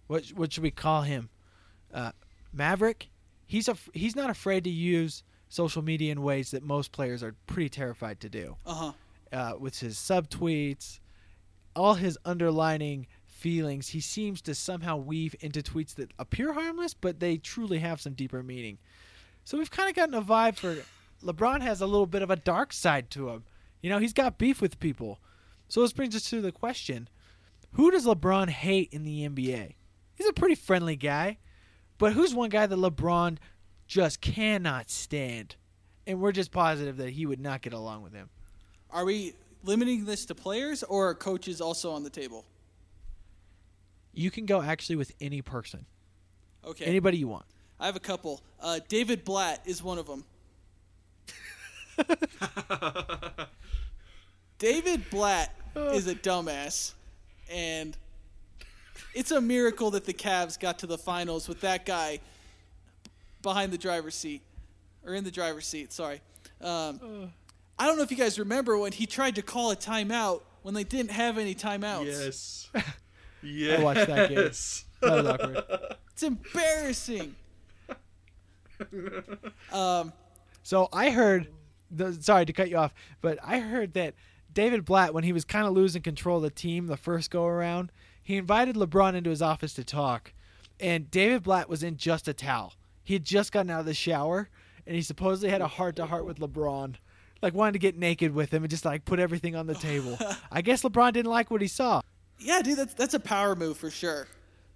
what 0.08 0.28
what 0.28 0.54
should 0.54 0.64
we 0.64 0.72
call 0.72 1.02
him? 1.02 1.28
Uh 1.94 2.14
maverick. 2.54 3.10
He's 3.46 3.68
a 3.68 3.76
he's 3.94 4.16
not 4.16 4.30
afraid 4.30 4.64
to 4.64 4.70
use 4.70 5.24
social 5.50 5.82
media 5.82 6.12
in 6.12 6.22
ways 6.22 6.52
that 6.52 6.64
most 6.64 6.92
players 6.92 7.22
are 7.24 7.36
pretty 7.48 7.70
terrified 7.70 8.20
to 8.20 8.30
do 8.30 8.56
Uh 8.66 8.74
huh. 8.74 8.92
uh, 9.32 9.54
with 9.60 9.80
his 9.80 9.96
subtweets, 9.96 11.00
all 11.76 11.94
his 11.96 12.18
underlining 12.26 13.08
feelings, 13.26 13.90
he 13.90 14.00
seems 14.00 14.42
to 14.42 14.56
somehow 14.56 14.96
weave 14.98 15.36
into 15.42 15.62
tweets 15.62 15.94
that 15.96 16.12
appear 16.18 16.54
harmless, 16.54 16.94
but 16.94 17.20
they 17.20 17.38
truly 17.38 17.80
have 17.80 18.00
some 18.02 18.14
deeper 18.14 18.42
meaning. 18.42 18.78
So 19.44 19.58
we've 19.58 19.70
kind 19.72 19.90
of 19.90 19.96
gotten 19.96 20.16
a 20.16 20.22
vibe 20.22 20.56
for 20.58 20.78
LeBron 21.24 21.62
has 21.62 21.82
a 21.82 21.86
little 21.86 22.08
bit 22.08 22.22
of 22.22 22.32
a 22.32 22.36
dark 22.36 22.74
side 22.74 23.10
to 23.12 23.30
him. 23.30 23.44
You 23.82 23.90
know, 23.90 24.00
he's 24.00 24.14
got 24.14 24.38
beef 24.38 24.62
with 24.62 24.80
people. 24.80 25.20
So 25.68 25.82
this 25.82 25.94
brings 25.94 26.16
us 26.16 26.30
to 26.30 26.42
the 26.42 26.52
question 26.52 27.08
who 27.74 27.92
does 27.92 28.06
LeBron 28.06 28.50
hate 28.50 28.90
in 28.94 29.04
the 29.04 29.28
NBA? 29.28 29.74
He's 30.16 30.28
a 30.28 30.34
pretty 30.34 30.56
friendly 30.56 30.96
guy, 30.96 31.38
but 31.98 32.14
who's 32.14 32.34
one 32.34 32.50
guy 32.50 32.66
that 32.66 32.76
LeBron 32.80 33.38
just 33.88 34.22
cannot 34.22 34.90
stand? 34.90 35.56
And 36.08 36.20
we're 36.22 36.32
just 36.32 36.52
positive 36.52 36.98
that 36.98 37.10
he 37.12 37.26
would 37.26 37.40
not 37.40 37.62
get 37.62 37.74
along 37.74 38.04
with 38.04 38.14
him. 38.14 38.30
Are 38.92 39.06
we 39.06 39.34
limiting 39.64 40.06
this 40.06 40.26
to 40.28 40.36
players 40.36 40.84
or 40.84 41.10
are 41.10 41.16
coaches 41.16 41.60
also 41.62 41.92
on 41.92 42.04
the 42.04 42.10
table? 42.10 42.46
You 44.14 44.32
can 44.32 44.46
go 44.46 44.62
actually 44.62 44.96
with 44.96 45.12
any 45.20 45.42
person, 45.42 45.86
Okay. 46.66 46.86
anybody 46.86 47.18
you 47.18 47.28
want. 47.28 47.46
I 47.80 47.88
have 47.88 47.96
a 47.98 48.00
couple. 48.02 48.42
Uh, 48.62 48.80
David 48.88 49.26
Blatt 49.26 49.62
is 49.66 49.84
one 49.84 49.98
of 49.98 50.08
them. 50.08 50.24
David 54.58 55.10
Blatt 55.10 55.54
is 55.76 56.08
a 56.08 56.16
dumbass, 56.16 56.94
and 57.52 57.98
it's 59.14 59.32
a 59.32 59.42
miracle 59.42 59.92
that 59.92 60.06
the 60.06 60.14
Cavs 60.14 60.58
got 60.58 60.80
to 60.80 60.88
the 60.88 60.98
finals 60.98 61.50
with 61.50 61.60
that 61.62 61.86
guy 61.86 62.20
behind 63.46 63.72
the 63.72 63.78
driver's 63.78 64.16
seat, 64.16 64.42
or 65.06 65.14
in 65.14 65.24
the 65.24 65.32
driver's 65.32 65.66
seat. 65.68 65.94
Sorry. 65.94 66.20
Um, 66.60 67.32
I 67.78 67.86
don't 67.86 67.96
know 67.96 68.04
if 68.04 68.10
you 68.12 68.18
guys 68.18 68.40
remember 68.40 68.78
when 68.78 68.92
he 68.92 69.06
tried 69.06 69.36
to 69.36 69.42
call 69.42 69.72
a 69.72 69.76
timeout 69.76 70.42
when 70.64 70.74
they 70.74 70.84
didn't 70.84 71.12
have 71.12 71.38
any 71.38 71.56
timeouts. 71.56 72.06
Yes. 72.06 72.70
Yes. 73.48 73.80
I 73.80 73.84
watched 73.84 74.08
that 74.08 74.30
game. 74.30 74.38
That 74.38 75.12
was 75.12 75.26
awkward. 75.28 75.64
It's 76.14 76.24
embarrassing. 76.24 77.36
um, 79.72 80.14
So 80.64 80.90
I 80.92 81.12
heard, 81.12 81.50
the, 81.92 82.12
sorry 82.14 82.48
to 82.48 82.54
cut 82.54 82.72
you 82.72 82.78
off, 82.78 82.92
but 83.22 83.38
I 83.44 83.60
heard 83.60 83.94
that 83.94 84.16
David 84.52 84.84
Blatt, 84.84 85.14
when 85.14 85.24
he 85.24 85.32
was 85.32 85.46
kind 85.46 85.68
of 85.68 85.74
losing 85.74 86.02
control 86.02 86.38
of 86.38 86.44
the 86.44 86.50
team 86.50 86.88
the 86.88 86.98
first 86.98 87.30
go 87.30 87.46
around, 87.46 87.92
he 88.24 88.36
invited 88.38 88.76
LeBron 88.76 89.14
into 89.14 89.30
his 89.30 89.44
office 89.44 89.74
to 89.76 89.84
talk, 89.84 90.34
and 90.80 91.12
David 91.12 91.44
Blatt 91.44 91.70
was 91.70 91.84
in 91.84 91.98
just 91.98 92.28
a 92.28 92.34
towel. 92.34 92.74
He 93.06 93.14
had 93.14 93.24
just 93.24 93.52
gotten 93.52 93.70
out 93.70 93.80
of 93.80 93.86
the 93.86 93.94
shower, 93.94 94.50
and 94.86 94.96
he 94.96 95.02
supposedly 95.04 95.50
had 95.50 95.62
a 95.62 95.68
heart 95.68 95.96
to 95.98 96.08
heart 96.08 96.26
with 96.26 96.40
LeBron. 96.40 96.96
Like 97.42 97.54
wanted 97.54 97.74
to 97.74 97.80
get 97.80 97.96
naked 97.96 98.34
with 98.34 98.52
him 98.52 98.64
and 98.64 98.70
just 98.70 98.84
like 98.84 99.06
put 99.06 99.20
everything 99.20 99.56
on 99.56 99.68
the 99.68 99.76
table. 99.76 100.18
I 100.52 100.62
guess 100.62 100.82
LeBron 100.82 101.14
didn't 101.14 101.30
like 101.30 101.52
what 101.52 101.62
he 101.62 101.68
saw. 101.68 102.02
yeah, 102.40 102.62
dude, 102.64 102.78
that's 102.78 102.96
that's 102.96 103.14
a 103.14 103.20
power 103.20 103.56
move 103.56 103.78
for 103.78 103.92
sure. 103.92 104.28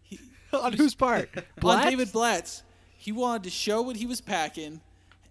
He, 0.03 0.19
on 0.53 0.73
whose 0.73 0.93
part? 0.93 1.29
on 1.63 1.83
David 1.83 2.11
Blatt's, 2.11 2.63
he 2.95 3.11
wanted 3.11 3.45
to 3.45 3.49
show 3.49 3.81
what 3.81 3.95
he 3.95 4.05
was 4.05 4.21
packing, 4.21 4.79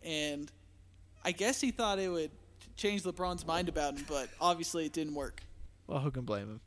and 0.03 0.51
I 1.25 1.31
guess 1.31 1.61
he 1.61 1.71
thought 1.71 2.01
it 2.01 2.09
would 2.09 2.33
change 2.77 3.05
LeBron's 3.05 3.47
mind 3.47 3.69
about 3.69 3.97
him, 3.97 4.07
but 4.09 4.29
obviously 4.41 4.87
it 4.87 4.93
didn't 4.93 5.15
work. 5.15 5.43
Well, 5.87 6.01
who 6.01 6.11
can 6.11 6.25
blame 6.25 6.45
him? 6.45 6.61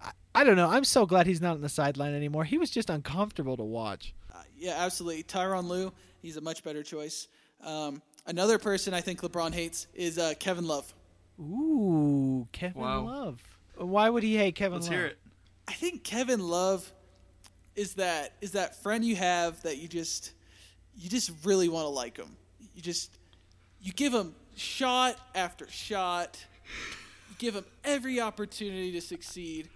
I, 0.00 0.10
I 0.36 0.44
don't 0.44 0.56
know. 0.56 0.68
I'm 0.70 0.84
so 0.84 1.06
glad 1.06 1.26
he's 1.26 1.40
not 1.40 1.54
on 1.54 1.62
the 1.62 1.68
sideline 1.68 2.14
anymore. 2.14 2.44
He 2.44 2.58
was 2.58 2.70
just 2.70 2.88
uncomfortable 2.88 3.56
to 3.56 3.64
watch. 3.64 4.14
Yeah, 4.58 4.74
absolutely. 4.76 5.22
Tyronn 5.22 5.64
Lue, 5.68 5.92
he's 6.22 6.36
a 6.36 6.40
much 6.40 6.62
better 6.64 6.82
choice. 6.82 7.28
Um, 7.64 8.02
another 8.26 8.58
person 8.58 8.94
I 8.94 9.00
think 9.00 9.20
LeBron 9.22 9.52
hates 9.54 9.86
is 9.94 10.18
uh, 10.18 10.34
Kevin 10.38 10.66
Love. 10.66 10.92
Ooh, 11.40 12.46
Kevin 12.52 12.80
Wow. 12.82 13.02
Love. 13.06 13.42
Why 13.76 14.10
would 14.10 14.22
he 14.22 14.36
hate 14.36 14.54
Kevin 14.56 14.78
Let's 14.78 14.86
Love? 14.88 14.96
hear 14.96 15.06
it. 15.06 15.18
I 15.68 15.72
think 15.72 16.02
Kevin 16.02 16.40
Love 16.40 16.90
is 17.76 17.94
that 17.94 18.32
is 18.40 18.52
that 18.52 18.82
friend 18.82 19.04
you 19.04 19.14
have 19.14 19.62
that 19.62 19.78
you 19.78 19.86
just 19.86 20.32
you 20.96 21.08
just 21.08 21.30
really 21.44 21.68
want 21.68 21.84
to 21.84 21.90
like 21.90 22.16
him. 22.16 22.36
You 22.74 22.82
just 22.82 23.16
you 23.80 23.92
give 23.92 24.12
him 24.12 24.34
shot 24.56 25.16
after 25.34 25.68
shot. 25.70 26.44
You 27.30 27.36
give 27.38 27.54
him 27.54 27.64
every 27.84 28.20
opportunity 28.20 28.90
to 28.92 29.00
succeed. 29.00 29.68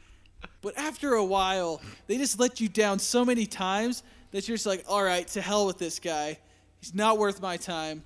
But 0.63 0.77
after 0.77 1.15
a 1.15 1.25
while, 1.25 1.81
they 2.09 2.17
just 2.19 2.41
let 2.41 2.61
you 2.61 2.69
down 2.69 2.99
so 2.99 3.25
many 3.25 3.47
times 3.47 4.03
that 4.33 4.49
you're 4.49 4.57
just 4.57 4.67
like, 4.67 4.85
"All 4.89 5.03
right, 5.03 5.27
to 5.29 5.41
hell 5.41 5.67
with 5.67 5.79
this 5.79 5.99
guy. 5.99 6.39
He's 6.81 6.95
not 6.95 7.19
worth 7.19 7.41
my 7.41 7.57
time." 7.57 8.03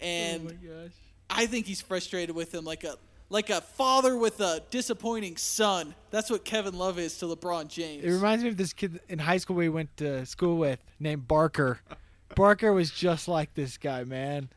And 0.00 0.48
oh 0.50 0.82
gosh. 0.82 0.92
I 1.30 1.46
think 1.46 1.66
he's 1.66 1.80
frustrated 1.80 2.34
with 2.34 2.52
him 2.52 2.64
like 2.64 2.84
a 2.84 2.96
like 3.30 3.50
a 3.50 3.60
father 3.60 4.16
with 4.16 4.40
a 4.40 4.62
disappointing 4.70 5.36
son. 5.36 5.94
That's 6.10 6.30
what 6.30 6.44
Kevin 6.44 6.76
Love 6.76 6.98
is 6.98 7.16
to 7.18 7.26
LeBron 7.26 7.68
James. 7.68 8.04
It 8.04 8.10
reminds 8.10 8.44
me 8.44 8.50
of 8.50 8.56
this 8.56 8.72
kid 8.72 9.00
in 9.08 9.18
high 9.18 9.38
school 9.38 9.56
we 9.56 9.68
went 9.68 9.96
to 9.98 10.26
school 10.26 10.58
with 10.58 10.80
named 11.00 11.26
Barker. 11.26 11.80
Barker 12.36 12.72
was 12.72 12.90
just 12.90 13.28
like 13.28 13.54
this 13.54 13.78
guy, 13.78 14.04
man. 14.04 14.48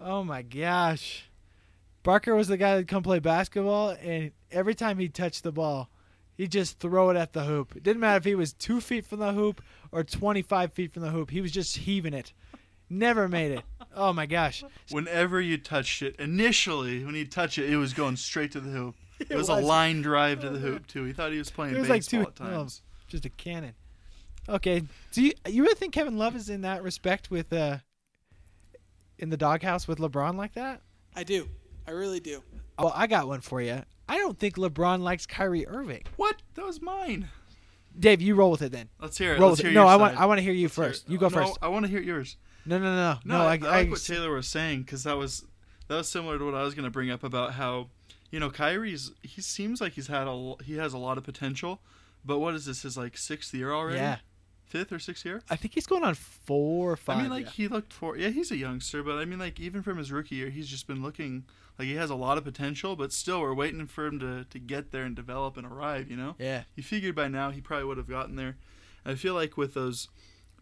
Oh 0.00 0.22
my 0.22 0.42
gosh. 0.42 1.24
Barker 2.02 2.34
was 2.34 2.48
the 2.48 2.56
guy 2.56 2.76
that 2.76 2.88
come 2.88 3.02
play 3.02 3.18
basketball, 3.18 3.90
and 4.00 4.30
every 4.52 4.74
time 4.74 4.98
he 4.98 5.08
touched 5.08 5.42
the 5.42 5.50
ball, 5.50 5.88
he'd 6.36 6.52
just 6.52 6.78
throw 6.78 7.10
it 7.10 7.16
at 7.16 7.32
the 7.32 7.44
hoop. 7.44 7.74
It 7.76 7.82
didn't 7.82 8.00
matter 8.00 8.18
if 8.18 8.24
he 8.24 8.34
was 8.34 8.52
two 8.52 8.80
feet 8.80 9.06
from 9.06 9.20
the 9.20 9.32
hoop 9.32 9.62
or 9.90 10.04
25 10.04 10.72
feet 10.72 10.92
from 10.92 11.02
the 11.02 11.10
hoop. 11.10 11.30
He 11.30 11.40
was 11.40 11.52
just 11.52 11.76
heaving 11.78 12.14
it. 12.14 12.32
Never 12.88 13.28
made 13.28 13.52
it. 13.52 13.62
Oh 13.94 14.12
my 14.12 14.26
gosh. 14.26 14.62
Whenever 14.90 15.40
you 15.40 15.58
touched 15.58 16.02
it, 16.02 16.16
initially 16.16 17.04
when 17.04 17.14
you 17.14 17.26
touch 17.26 17.58
it, 17.58 17.70
it 17.70 17.76
was 17.76 17.92
going 17.92 18.16
straight 18.16 18.52
to 18.52 18.60
the 18.60 18.70
hoop. 18.70 18.94
It, 19.30 19.34
was, 19.34 19.48
a 19.48 19.54
line 19.54 20.02
drive 20.02 20.42
to 20.42 20.50
the 20.50 20.58
hoop 20.58 20.86
too. 20.86 21.04
He 21.04 21.14
thought 21.14 21.32
he 21.32 21.38
was 21.38 21.50
playing 21.50 21.74
It 21.74 21.78
was 21.78 21.88
like 21.88 22.02
baseball 22.02 22.24
two, 22.24 22.28
at 22.28 22.36
times. 22.36 22.82
oh, 22.84 23.06
just 23.08 23.24
a 23.24 23.30
cannon. 23.30 23.72
Okay, 24.46 24.82
do 25.12 25.22
you 25.22 25.32
you 25.48 25.62
really 25.62 25.74
think 25.74 25.94
Kevin 25.94 26.18
Love 26.18 26.36
is 26.36 26.50
in 26.50 26.60
that 26.60 26.82
respect 26.82 27.30
with 27.30 27.50
uh 27.50 27.78
in 29.18 29.30
the 29.30 29.38
doghouse 29.38 29.88
with 29.88 30.00
LeBron 30.00 30.36
like 30.36 30.52
that? 30.52 30.82
I 31.14 31.24
do. 31.24 31.48
I 31.88 31.92
really 31.92 32.20
do. 32.20 32.42
Well, 32.78 32.92
I 32.94 33.06
got 33.06 33.26
one 33.26 33.40
for 33.40 33.62
you. 33.62 33.82
I 34.08 34.18
don't 34.18 34.38
think 34.38 34.56
LeBron 34.56 35.00
likes 35.00 35.26
Kyrie 35.26 35.66
Irving. 35.66 36.02
What? 36.16 36.42
That 36.54 36.64
was 36.64 36.80
mine. 36.80 37.28
Dave, 37.98 38.20
you 38.20 38.34
roll 38.34 38.50
with 38.50 38.62
it 38.62 38.72
then. 38.72 38.88
Let's 39.00 39.16
hear 39.18 39.34
it. 39.34 39.40
Roll 39.40 39.48
Let's 39.50 39.60
with 39.62 39.66
hear 39.66 39.70
it. 39.72 39.82
No, 39.82 39.86
I 39.88 39.96
want 39.96 40.14
side. 40.14 40.22
I 40.22 40.26
want 40.26 40.38
to 40.38 40.42
hear 40.42 40.52
you 40.52 40.66
Let's 40.66 40.74
first. 40.74 41.06
it. 41.08 41.12
You 41.12 41.18
go 41.18 41.26
no, 41.28 41.30
first. 41.30 41.58
I 41.62 41.68
want 41.68 41.86
to 41.86 41.90
hear 41.90 42.00
yours. 42.00 42.36
No, 42.66 42.78
no, 42.78 42.84
no, 42.84 42.96
no. 42.96 43.18
No, 43.24 43.36
I, 43.38 43.38
I, 43.40 43.44
I 43.44 43.48
like 43.48 43.64
I- 43.64 43.84
what 43.90 44.02
Taylor 44.02 44.32
was 44.32 44.46
saying 44.46 44.82
because 44.82 45.04
that 45.04 45.16
was 45.16 45.44
that 45.88 45.96
was 45.96 46.08
similar 46.08 46.38
to 46.38 46.44
what 46.44 46.54
I 46.54 46.62
was 46.62 46.74
going 46.74 46.84
to 46.84 46.90
bring 46.90 47.10
up 47.10 47.24
about 47.24 47.52
how 47.54 47.88
you 48.30 48.38
know 48.40 48.50
Kyrie's 48.50 49.12
he 49.22 49.40
seems 49.40 49.80
like 49.80 49.92
he's 49.94 50.08
had 50.08 50.26
a 50.28 50.54
he 50.64 50.76
has 50.76 50.92
a 50.92 50.98
lot 50.98 51.16
of 51.16 51.24
potential, 51.24 51.80
but 52.24 52.38
what 52.38 52.54
is 52.54 52.66
this 52.66 52.82
his 52.82 52.96
like 52.96 53.16
sixth 53.16 53.54
year 53.54 53.72
already? 53.72 53.98
Yeah. 53.98 54.18
Fifth 54.66 54.92
or 54.92 54.98
sixth 54.98 55.24
year. 55.24 55.42
I 55.48 55.56
think 55.56 55.74
he's 55.74 55.86
going 55.86 56.04
on 56.04 56.14
four 56.14 56.92
or 56.92 56.96
five. 56.96 57.18
I 57.18 57.22
mean, 57.22 57.30
like 57.30 57.46
yeah. 57.46 57.50
he 57.52 57.68
looked 57.68 57.92
for 57.92 58.16
yeah 58.16 58.28
he's 58.28 58.50
a 58.50 58.56
youngster, 58.56 59.02
but 59.02 59.16
I 59.16 59.24
mean 59.24 59.38
like 59.38 59.58
even 59.58 59.82
from 59.82 59.98
his 59.98 60.12
rookie 60.12 60.36
year 60.36 60.50
he's 60.50 60.68
just 60.68 60.86
been 60.86 61.02
looking 61.02 61.44
like 61.78 61.88
he 61.88 61.94
has 61.94 62.10
a 62.10 62.14
lot 62.14 62.38
of 62.38 62.44
potential, 62.44 62.96
but 62.96 63.12
still 63.12 63.40
we're 63.40 63.54
waiting 63.54 63.86
for 63.86 64.06
him 64.06 64.18
to 64.20 64.44
to 64.44 64.58
get 64.58 64.90
there 64.90 65.04
and 65.04 65.14
develop 65.16 65.56
and 65.56 65.66
arrive. 65.66 66.10
You 66.10 66.16
know. 66.16 66.34
yeah. 66.38 66.64
You 66.74 66.82
figured 66.82 67.14
by 67.14 67.28
now 67.28 67.50
he 67.50 67.60
probably 67.60 67.86
would 67.86 67.98
have 67.98 68.08
gotten 68.08 68.36
there. 68.36 68.56
I 69.04 69.14
feel 69.14 69.34
like 69.34 69.56
with 69.56 69.74
those 69.74 70.08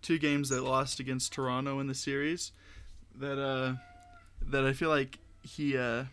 two 0.03 0.19
games 0.19 0.51
they 0.51 0.59
lost 0.59 1.01
against 1.01 1.33
Toronto 1.33 1.81
in 1.81 1.87
the 1.87 1.95
series, 1.95 2.53
that 3.17 3.41
uh 3.41 3.75
that 4.43 4.67
I 4.67 4.73
feel 4.73 4.91
like 4.91 5.19
he 5.43 5.77
uh 5.77 6.05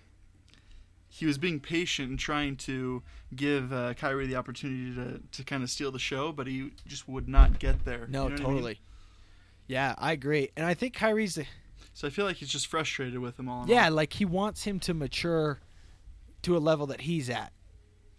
he 1.14 1.26
was 1.26 1.38
being 1.38 1.60
patient 1.60 2.10
and 2.10 2.18
trying 2.18 2.56
to 2.56 3.04
give 3.36 3.74
uh, 3.74 3.94
Kyrie 3.96 4.28
the 4.28 4.38
opportunity 4.38 4.96
to, 4.96 5.20
to 5.32 5.44
kind 5.44 5.62
of 5.62 5.70
steal 5.70 5.92
the 5.92 6.00
show, 6.00 6.32
but 6.32 6.48
he 6.48 6.72
just 6.88 7.06
would 7.08 7.28
not 7.28 7.60
get 7.60 7.84
there. 7.84 8.08
No, 8.08 8.24
You 8.24 8.30
know 8.30 8.36
what 8.36 8.42
I 8.42 8.44
mean? 8.46 8.54
totally. 8.54 8.80
Yeah, 9.68 9.94
I 9.98 10.14
agree. 10.14 10.52
And 10.56 10.66
I 10.66 10.74
think 10.74 10.94
Kyrie's 10.94 11.38
So 11.94 12.08
I 12.08 12.12
feel 12.12 12.26
like 12.26 12.38
he's 12.38 12.50
just 12.50 12.68
frustrated 12.68 13.20
with 13.20 13.38
him 13.38 13.50
all. 13.50 13.66
Yeah, 13.68 13.86
all. 13.86 13.92
like 13.92 14.14
he 14.14 14.24
wants 14.26 14.64
him 14.64 14.80
to 14.82 14.94
mature 14.94 15.60
to 16.44 16.56
a 16.56 16.60
level 16.60 16.88
that 16.88 17.02
he's 17.02 17.30
at. 17.30 17.52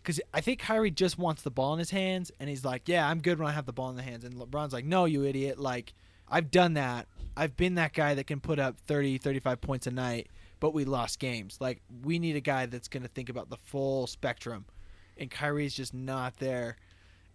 Because 0.02 0.20
I 0.34 0.42
think 0.42 0.60
Kyrie 0.60 0.90
just 0.90 1.18
wants 1.18 1.42
the 1.42 1.50
ball 1.50 1.72
in 1.72 1.78
his 1.78 1.90
hands, 1.90 2.30
and 2.40 2.50
he's 2.50 2.64
like, 2.64 2.88
"Yeah, 2.88 3.08
I'm 3.08 3.20
good 3.20 3.38
when 3.38 3.48
I 3.48 3.52
have 3.52 3.66
the 3.66 3.72
ball 3.72 3.88
in 3.88 3.96
the 3.96 4.02
hands." 4.02 4.24
And 4.24 4.34
LeBron's 4.34 4.72
like, 4.72 4.84
"No, 4.84 5.04
you 5.04 5.24
idiot! 5.24 5.60
Like, 5.60 5.94
I've 6.28 6.50
done 6.50 6.74
that. 6.74 7.06
I've 7.36 7.56
been 7.56 7.76
that 7.76 7.92
guy 7.94 8.14
that 8.14 8.26
can 8.26 8.40
put 8.40 8.58
up 8.58 8.78
30, 8.80 9.18
35 9.18 9.60
points 9.60 9.86
a 9.86 9.92
night, 9.92 10.28
but 10.62 10.72
we 10.72 10.84
lost 10.84 11.18
games. 11.18 11.58
Like, 11.60 11.82
we 12.04 12.18
need 12.18 12.36
a 12.36 12.40
guy 12.40 12.66
that's 12.66 12.86
going 12.88 13.02
to 13.02 13.08
think 13.08 13.28
about 13.28 13.50
the 13.50 13.56
full 13.56 14.06
spectrum." 14.06 14.64
And 15.18 15.30
Kyrie's 15.30 15.74
just 15.74 15.92
not 15.92 16.36
there. 16.38 16.76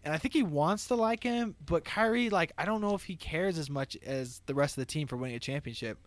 And 0.03 0.13
I 0.13 0.17
think 0.17 0.33
he 0.33 0.43
wants 0.43 0.87
to 0.87 0.95
like 0.95 1.23
him, 1.23 1.55
but 1.65 1.83
Kyrie, 1.83 2.29
like, 2.29 2.53
I 2.57 2.65
don't 2.65 2.81
know 2.81 2.95
if 2.95 3.03
he 3.03 3.15
cares 3.15 3.57
as 3.57 3.69
much 3.69 3.97
as 4.05 4.41
the 4.45 4.55
rest 4.55 4.77
of 4.77 4.81
the 4.81 4.85
team 4.85 5.05
for 5.07 5.17
winning 5.17 5.35
a 5.35 5.39
championship. 5.39 5.97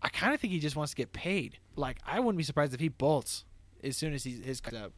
I 0.00 0.08
kind 0.08 0.34
of 0.34 0.40
think 0.40 0.52
he 0.52 0.58
just 0.58 0.76
wants 0.76 0.92
to 0.92 0.96
get 0.96 1.12
paid. 1.12 1.58
Like 1.76 1.98
I 2.06 2.20
wouldn't 2.20 2.38
be 2.38 2.44
surprised 2.44 2.74
if 2.74 2.80
he 2.80 2.88
bolts 2.88 3.44
as 3.82 3.96
soon 3.96 4.12
as 4.12 4.24
he's 4.24 4.44
his 4.44 4.60
up. 4.76 4.92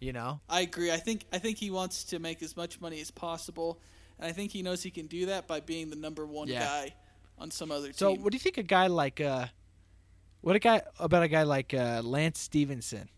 You 0.00 0.12
know? 0.12 0.40
I 0.48 0.60
agree. 0.60 0.92
I 0.92 0.98
think 0.98 1.24
I 1.32 1.38
think 1.38 1.56
he 1.58 1.70
wants 1.70 2.04
to 2.04 2.18
make 2.18 2.42
as 2.42 2.56
much 2.56 2.80
money 2.80 3.00
as 3.00 3.10
possible, 3.10 3.80
and 4.18 4.28
I 4.28 4.32
think 4.32 4.52
he 4.52 4.62
knows 4.62 4.82
he 4.82 4.90
can 4.90 5.06
do 5.06 5.26
that 5.26 5.46
by 5.46 5.60
being 5.60 5.88
the 5.90 5.96
number 5.96 6.26
one 6.26 6.48
Yeah. 6.48 6.60
guy 6.64 6.94
on 7.38 7.50
some 7.50 7.70
other 7.70 7.88
team. 7.88 7.94
So 7.94 8.14
what 8.14 8.30
do 8.30 8.36
you 8.36 8.40
think 8.40 8.58
a 8.58 8.62
guy 8.62 8.88
like 8.88 9.20
uh 9.20 9.46
what 10.40 10.56
a 10.56 10.58
guy 10.58 10.82
about 10.98 11.22
a 11.22 11.28
guy 11.28 11.42
like 11.42 11.74
uh 11.74 12.02
Lance 12.04 12.40
Stephenson? 12.40 13.08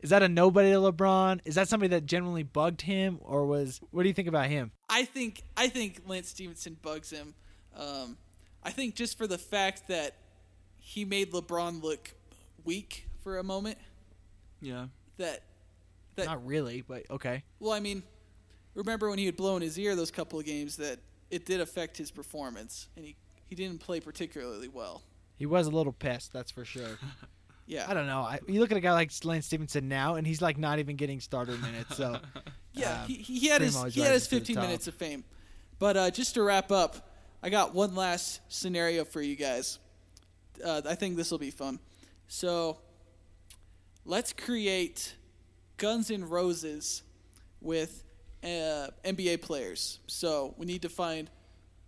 Is 0.00 0.10
that 0.10 0.22
a 0.22 0.28
nobody 0.28 0.70
to 0.70 0.76
LeBron? 0.76 1.40
Is 1.44 1.54
that 1.54 1.68
somebody 1.68 1.88
that 1.90 2.06
genuinely 2.06 2.42
bugged 2.42 2.82
him 2.82 3.18
or 3.22 3.46
was 3.46 3.80
what 3.90 4.02
do 4.02 4.08
you 4.08 4.14
think 4.14 4.28
about 4.28 4.46
him? 4.46 4.70
I 4.88 5.04
think 5.04 5.42
I 5.56 5.68
think 5.68 6.02
Lance 6.06 6.28
Stephenson 6.28 6.76
bugs 6.82 7.10
him. 7.10 7.34
Um, 7.76 8.16
I 8.62 8.70
think 8.70 8.94
just 8.94 9.18
for 9.18 9.26
the 9.26 9.38
fact 9.38 9.88
that 9.88 10.14
he 10.78 11.04
made 11.04 11.32
LeBron 11.32 11.82
look 11.82 12.14
weak 12.64 13.06
for 13.22 13.38
a 13.38 13.42
moment. 13.42 13.78
yeah. 14.60 14.86
That 15.18 15.42
that 16.16 16.26
Not 16.26 16.46
really, 16.46 16.82
but 16.82 17.04
okay. 17.10 17.42
well, 17.58 17.72
I 17.72 17.80
mean, 17.80 18.02
remember 18.74 19.08
when 19.08 19.18
he 19.18 19.26
had 19.26 19.36
blown 19.36 19.62
his 19.62 19.78
ear 19.78 19.96
those 19.96 20.10
couple 20.10 20.38
of 20.38 20.44
games 20.44 20.76
that 20.76 20.98
it 21.30 21.46
did 21.46 21.60
affect 21.60 21.96
his 21.96 22.10
performance, 22.10 22.88
and 22.96 23.04
he 23.04 23.16
he 23.46 23.54
didn't 23.54 23.80
play 23.80 24.00
particularly 24.00 24.68
well. 24.68 25.02
He 25.36 25.46
was 25.46 25.66
a 25.66 25.70
little 25.70 25.92
pissed, 25.92 26.32
that's 26.32 26.50
for 26.50 26.64
sure. 26.64 26.98
Yeah, 27.68 27.84
I 27.88 27.94
don't 27.94 28.06
know. 28.06 28.20
I, 28.20 28.38
you 28.46 28.60
look 28.60 28.70
at 28.70 28.76
a 28.76 28.80
guy 28.80 28.92
like 28.92 29.10
Lance 29.24 29.46
Stephenson 29.46 29.88
now, 29.88 30.14
and 30.14 30.24
he's 30.24 30.40
like 30.40 30.56
not 30.56 30.78
even 30.78 30.94
getting 30.94 31.18
starter 31.18 31.56
minutes. 31.58 31.96
So 31.96 32.20
Yeah, 32.74 33.02
Um, 33.02 33.08
he, 33.08 33.14
he 33.14 33.48
had 33.48 33.60
his 33.60 33.74
he 33.92 34.00
had 34.02 34.12
his 34.12 34.22
rising 34.22 34.44
to 34.44 34.52
the 34.52 34.54
15 34.54 34.56
minutes 34.60 34.86
of 34.86 34.94
fame. 34.94 35.24
But 35.80 35.96
uh, 35.96 36.10
just 36.12 36.34
to 36.34 36.44
wrap 36.44 36.70
up, 36.70 37.10
I 37.42 37.50
got 37.50 37.74
one 37.74 37.96
last 37.96 38.40
scenario 38.48 39.04
for 39.04 39.20
you 39.20 39.34
guys. 39.34 39.80
Uh, 40.64 40.82
I 40.88 40.94
think 40.94 41.16
this 41.16 41.32
will 41.32 41.38
be 41.38 41.50
fun. 41.50 41.80
So 42.28 42.78
let's 44.04 44.32
create 44.32 45.16
Guns 45.76 46.10
N' 46.10 46.28
Roses 46.28 47.02
with 47.60 48.04
uh, 48.44 48.88
NBA 49.04 49.42
players. 49.42 49.98
So 50.06 50.54
we 50.56 50.66
need 50.66 50.82
to 50.82 50.88
find 50.88 51.30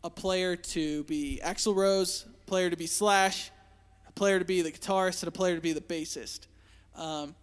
a 0.02 0.10
player 0.10 0.56
to 0.56 1.04
be 1.04 1.40
Axl 1.44 1.74
Rose, 1.76 2.26
player 2.48 2.70
to 2.70 2.76
be 2.76 2.86
Slash, 2.86 3.50
a 4.08 4.12
player 4.12 4.38
to 4.38 4.44
be 4.44 4.62
the 4.62 4.72
guitarist, 4.72 5.22
and 5.22 5.28
a 5.28 5.32
player 5.32 5.54
to 5.54 5.60
be 5.60 5.72
the 5.72 5.80
bassist. 5.80 6.40
Um, 6.96 7.34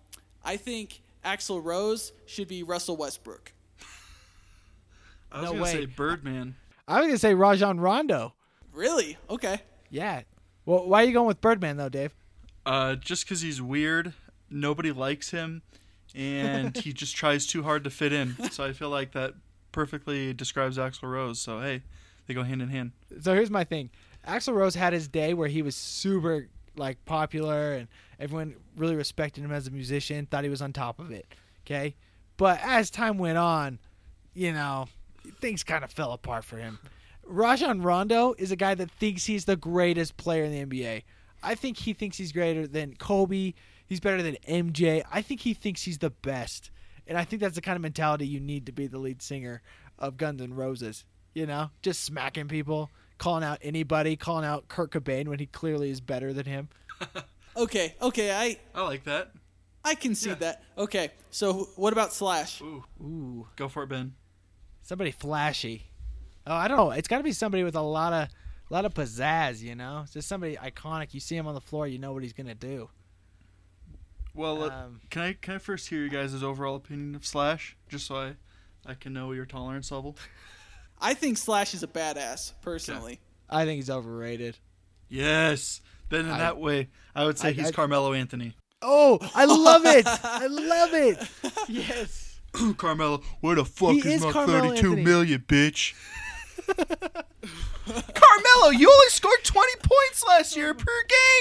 I 0.44 0.58
think 0.58 1.02
Axl 1.24 1.64
Rose 1.64 2.12
should 2.26 2.48
be 2.48 2.64
Russell 2.64 2.98
Westbrook. 2.98 3.54
I 5.32 5.42
was 5.42 5.46
No 5.46 5.52
gonna 5.54 5.64
way. 5.64 5.72
say 5.72 5.86
Birdman. 5.86 6.56
I 6.88 7.00
was 7.00 7.08
gonna 7.08 7.18
say 7.18 7.34
Rajon 7.34 7.80
Rondo. 7.80 8.34
Really? 8.74 9.18
Okay. 9.30 9.62
Yeah. 9.90 10.22
Well, 10.66 10.88
why 10.88 11.04
are 11.04 11.06
you 11.06 11.14
going 11.14 11.28
with 11.28 11.42
Birdman 11.42 11.78
though, 11.78 11.90
Dave? 11.90 12.14
Uh, 12.66 12.96
just 12.96 13.26
because 13.26 13.42
he's 13.42 13.62
weird, 13.62 14.14
nobody 14.50 14.92
likes 14.92 15.30
him, 15.32 15.62
and 16.16 16.76
he 16.78 16.94
just 16.94 17.16
tries 17.16 17.46
too 17.46 17.64
hard 17.64 17.84
to 17.84 17.90
fit 17.90 18.12
in. 18.12 18.36
So 18.52 18.64
I 18.64 18.74
feel 18.74 18.90
like 18.90 19.12
that 19.14 19.34
perfectly 19.72 20.34
describes 20.34 20.78
Axl 20.78 21.04
Rose. 21.04 21.40
So 21.40 21.60
hey, 21.62 21.84
they 22.28 22.34
go 22.34 22.44
hand 22.44 22.62
in 22.62 22.70
hand. 22.70 22.92
So 23.22 23.34
here's 23.34 23.52
my 23.52 23.64
thing. 23.64 23.90
Axl 24.26 24.54
Rose 24.54 24.76
had 24.76 24.94
his 24.94 25.08
day 25.08 25.34
where 25.34 25.48
he 25.48 25.62
was 25.62 25.76
super 25.76 26.48
like 26.78 27.04
popular 27.06 27.74
and 27.74 27.88
everyone 28.20 28.56
really 28.76 28.96
respected 28.96 29.44
him 29.44 29.52
as 29.52 29.68
a 29.68 29.72
musician, 29.72 30.26
thought 30.26 30.44
he 30.44 30.50
was 30.50 30.62
on 30.62 30.74
top 30.74 31.00
of 31.00 31.12
it. 31.12 31.26
Okay? 31.66 31.96
But 32.38 32.60
as 32.64 32.90
time 32.90 33.18
went 33.18 33.38
on, 33.38 33.80
you 34.34 34.52
know, 34.52 34.88
things 35.40 35.64
kind 35.64 35.84
of 35.84 35.92
fell 35.92 36.12
apart 36.12 36.44
for 36.44 36.58
him. 36.58 36.80
Rajon 37.26 37.82
Rondo 37.82 38.36
is 38.38 38.52
a 38.52 38.56
guy 38.56 38.76
that 38.76 38.92
thinks 38.92 39.26
he's 39.26 39.46
the 39.46 39.56
greatest 39.56 40.18
player 40.18 40.44
in 40.44 40.52
the 40.52 40.66
NBA. 40.66 41.04
I 41.42 41.56
think 41.56 41.78
he 41.78 41.94
thinks 41.94 42.18
he's 42.18 42.32
greater 42.32 42.68
than 42.68 42.96
Kobe. 42.96 43.54
He's 43.88 44.00
better 44.00 44.22
than 44.22 44.38
MJ. 44.48 45.04
I 45.12 45.22
think 45.22 45.42
he 45.42 45.54
thinks 45.54 45.84
he's 45.84 46.00
the 46.00 46.10
best. 46.10 46.72
And 47.08 47.18
I 47.18 47.24
think 47.24 47.42
that's 47.42 47.56
the 47.56 47.62
kind 47.62 47.76
of 47.76 47.82
mentality 47.82 48.28
you 48.28 48.40
need 48.40 48.66
to 48.66 48.72
be 48.72 48.88
the 48.88 48.98
lead 48.98 49.22
singer 49.22 49.62
of 49.98 50.18
Guns 50.18 50.42
N' 50.42 50.54
Roses. 50.54 51.06
You 51.34 51.46
know, 51.46 51.70
just 51.82 52.04
smacking 52.04 52.48
people, 52.48 52.90
calling 53.18 53.44
out 53.44 53.60
anybody, 53.62 54.16
calling 54.16 54.46
out 54.46 54.68
Kurt 54.68 54.92
Cobain 54.92 55.28
when 55.28 55.40
he 55.40 55.46
clearly 55.46 55.90
is 55.90 56.02
better 56.02 56.34
than 56.34 56.46
him. 56.46 56.70
Okay. 57.58 57.96
Okay. 58.02 58.32
I 58.34 58.58
I 58.78 58.84
like 58.84 59.06
that. 59.06 59.32
I 59.86 59.96
concede 59.96 60.32
Yeah. 60.32 60.36
that. 60.36 60.64
Okay. 60.78 61.12
So 61.32 61.70
what 61.78 61.94
about 61.94 62.12
Slash? 62.12 62.60
Ooh, 62.62 62.84
Ooh, 63.02 63.48
go 63.56 63.70
for 63.70 63.84
it, 63.84 63.88
Ben. 63.88 64.14
somebody 64.82 65.12
flashy. 65.12 65.84
Oh, 66.46 66.54
I 66.54 66.68
don't 66.68 66.76
know. 66.76 66.92
It's 66.92 67.08
got 67.08 67.20
to 67.20 67.24
be 67.24 67.32
somebody 67.32 67.64
with 67.64 67.76
a 67.76 67.82
lot 67.82 68.12
of, 68.12 68.28
a 68.70 68.74
lot 68.74 68.84
of 68.84 68.94
pizzazz. 68.94 69.62
You 69.62 69.74
know, 69.76 70.02
it's 70.04 70.12
just 70.12 70.28
somebody 70.28 70.58
iconic. 70.58 71.14
You 71.14 71.22
see 71.22 71.38
him 71.38 71.48
on 71.48 71.54
the 71.54 71.62
floor, 71.62 71.88
you 71.88 71.98
know 71.98 72.12
what 72.12 72.24
he's 72.24 72.34
gonna 72.34 72.56
do. 72.56 72.90
Well, 74.34 74.64
uh, 74.64 74.70
Um, 74.70 75.02
can 75.10 75.22
I 75.22 75.34
can 75.34 75.56
I 75.56 75.58
first 75.60 75.88
hear 75.88 76.02
you 76.04 76.10
guys' 76.10 76.44
overall 76.44 76.76
opinion 76.76 77.16
of 77.16 77.26
Slash, 77.26 77.78
just 77.88 78.06
so 78.08 78.16
I 78.18 78.36
I 78.86 78.96
can 78.96 79.14
know 79.14 79.32
your 79.32 79.46
tolerance 79.46 79.92
level? 79.92 80.18
I 81.06 81.14
think 81.14 81.38
Slash 81.38 81.74
is 81.74 81.84
a 81.84 81.88
badass, 81.88 82.54
personally. 82.62 83.20
I 83.50 83.66
think 83.66 83.78
he's 83.78 83.90
overrated. 83.90 84.58
Yes. 85.08 85.82
Then 86.10 86.26
in 86.26 86.32
I- 86.32 86.40
that 86.40 86.58
way, 86.58 86.90
I 87.16 87.26
would 87.26 87.38
say 87.38 87.50
I- 87.50 87.52
he's 87.52 87.68
I- 87.68 87.72
Carmelo 87.72 88.14
Anthony. 88.14 88.56
Oh, 88.82 89.20
I 89.34 89.46
love 89.46 89.86
it! 89.86 90.06
I 90.24 90.48
love 90.48 90.94
it. 90.94 91.18
Yes. 91.68 92.40
Carmelo, 92.78 93.22
where 93.42 93.56
the 93.56 93.66
fuck 93.66 93.92
He 93.94 94.00
is, 94.00 94.06
is 94.06 94.24
my 94.24 94.32
Carmelo 94.32 94.62
thirty-two 94.70 94.88
Anthony. 94.90 95.04
million, 95.04 95.44
bitch? 95.48 95.94
Carmelo, 97.86 98.72
you 98.72 98.90
only 98.92 99.10
scored 99.10 99.44
20 99.44 99.74
points 99.84 100.24
last 100.28 100.56
year 100.56 100.74
per 100.74 100.92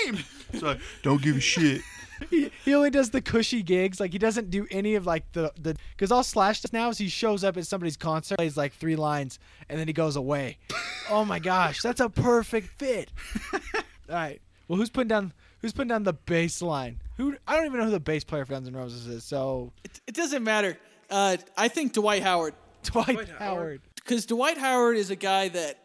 game. 0.03 0.25
So 0.59 0.77
don't 1.03 1.23
give 1.23 1.37
a 1.37 1.41
shit. 1.41 1.81
he, 2.31 2.51
he 2.65 2.75
only 2.75 2.91
does 2.91 3.11
the 3.11 3.21
cushy 3.21 3.63
gigs. 3.63 4.01
Like 4.01 4.13
he 4.13 4.19
doesn't 4.19 4.51
do 4.51 4.67
any 4.71 4.95
of 4.95 5.07
like 5.07 5.31
the 5.33 5.53
the 5.61 5.77
because 5.91 6.11
all 6.11 6.23
Slash 6.23 6.61
does 6.61 6.73
now 6.73 6.89
is 6.89 6.99
he 6.99 7.09
shows 7.09 7.45
up 7.45 7.57
at 7.57 7.67
somebody's 7.67 7.97
concert, 7.97 8.37
plays 8.37 8.57
like 8.57 8.73
three 8.75 8.97
lines, 8.97 9.39
and 9.69 9.79
then 9.79 9.87
he 9.87 9.93
goes 9.93 10.17
away. 10.17 10.59
oh 11.11 11.25
my 11.25 11.39
gosh, 11.39 11.81
that's 11.83 12.01
a 12.01 12.09
perfect 12.09 12.69
fit. 12.79 13.11
all 13.53 13.81
right. 14.09 14.41
Well, 14.69 14.79
who's 14.79 14.91
putting 14.91 15.09
down 15.09 15.33
who's 15.61 15.73
putting 15.73 15.89
down 15.89 16.05
the 16.05 16.13
bass 16.13 16.63
line? 16.63 17.01
Who 17.17 17.37
I 17.47 17.57
don't 17.57 17.67
even 17.67 17.79
know 17.79 17.87
who 17.87 17.91
the 17.91 18.01
bass 18.01 18.25
player 18.25 18.45
for 18.45 18.53
Guns 18.53 18.69
N' 18.69 18.75
Roses 18.75 19.07
is. 19.07 19.25
So 19.25 19.73
It, 19.85 20.01
it 20.07 20.15
doesn't 20.15 20.43
matter. 20.43 20.79
Uh, 21.11 21.37
I 21.57 21.69
think 21.69 21.93
Dwight 21.93 22.23
Howard. 22.23 22.55
Dwight, 22.83 23.07
Dwight 23.07 23.29
Howard. 23.29 23.39
Howard. 23.39 23.81
Because 23.95 24.27
Dwight 24.27 24.59
Howard 24.59 24.97
is 24.97 25.11
a 25.11 25.17
guy 25.17 25.49
that 25.49 25.79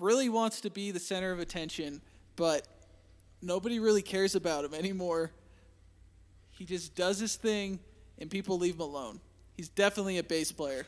really 0.00 0.28
wants 0.28 0.60
to 0.62 0.70
be 0.70 0.90
the 0.90 0.98
center 1.00 1.30
of 1.30 1.38
attention, 1.38 2.00
but 2.36 2.66
nobody 3.40 3.78
really 3.78 4.02
cares 4.02 4.34
about 4.34 4.64
him 4.64 4.74
anymore. 4.74 5.30
He 6.66 6.74
just 6.76 6.94
does 6.94 7.18
his 7.18 7.36
thing, 7.36 7.78
and 8.18 8.30
people 8.30 8.56
leave 8.56 8.76
him 8.76 8.80
alone. 8.80 9.20
He's 9.54 9.68
definitely 9.68 10.16
a 10.16 10.22
bass 10.22 10.50
player. 10.50 10.86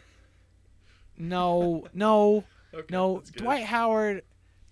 No, 1.18 1.86
no, 1.92 2.44
Okay, 2.72 2.86
no. 2.88 3.22
Dwight 3.36 3.64
Howard. 3.64 4.22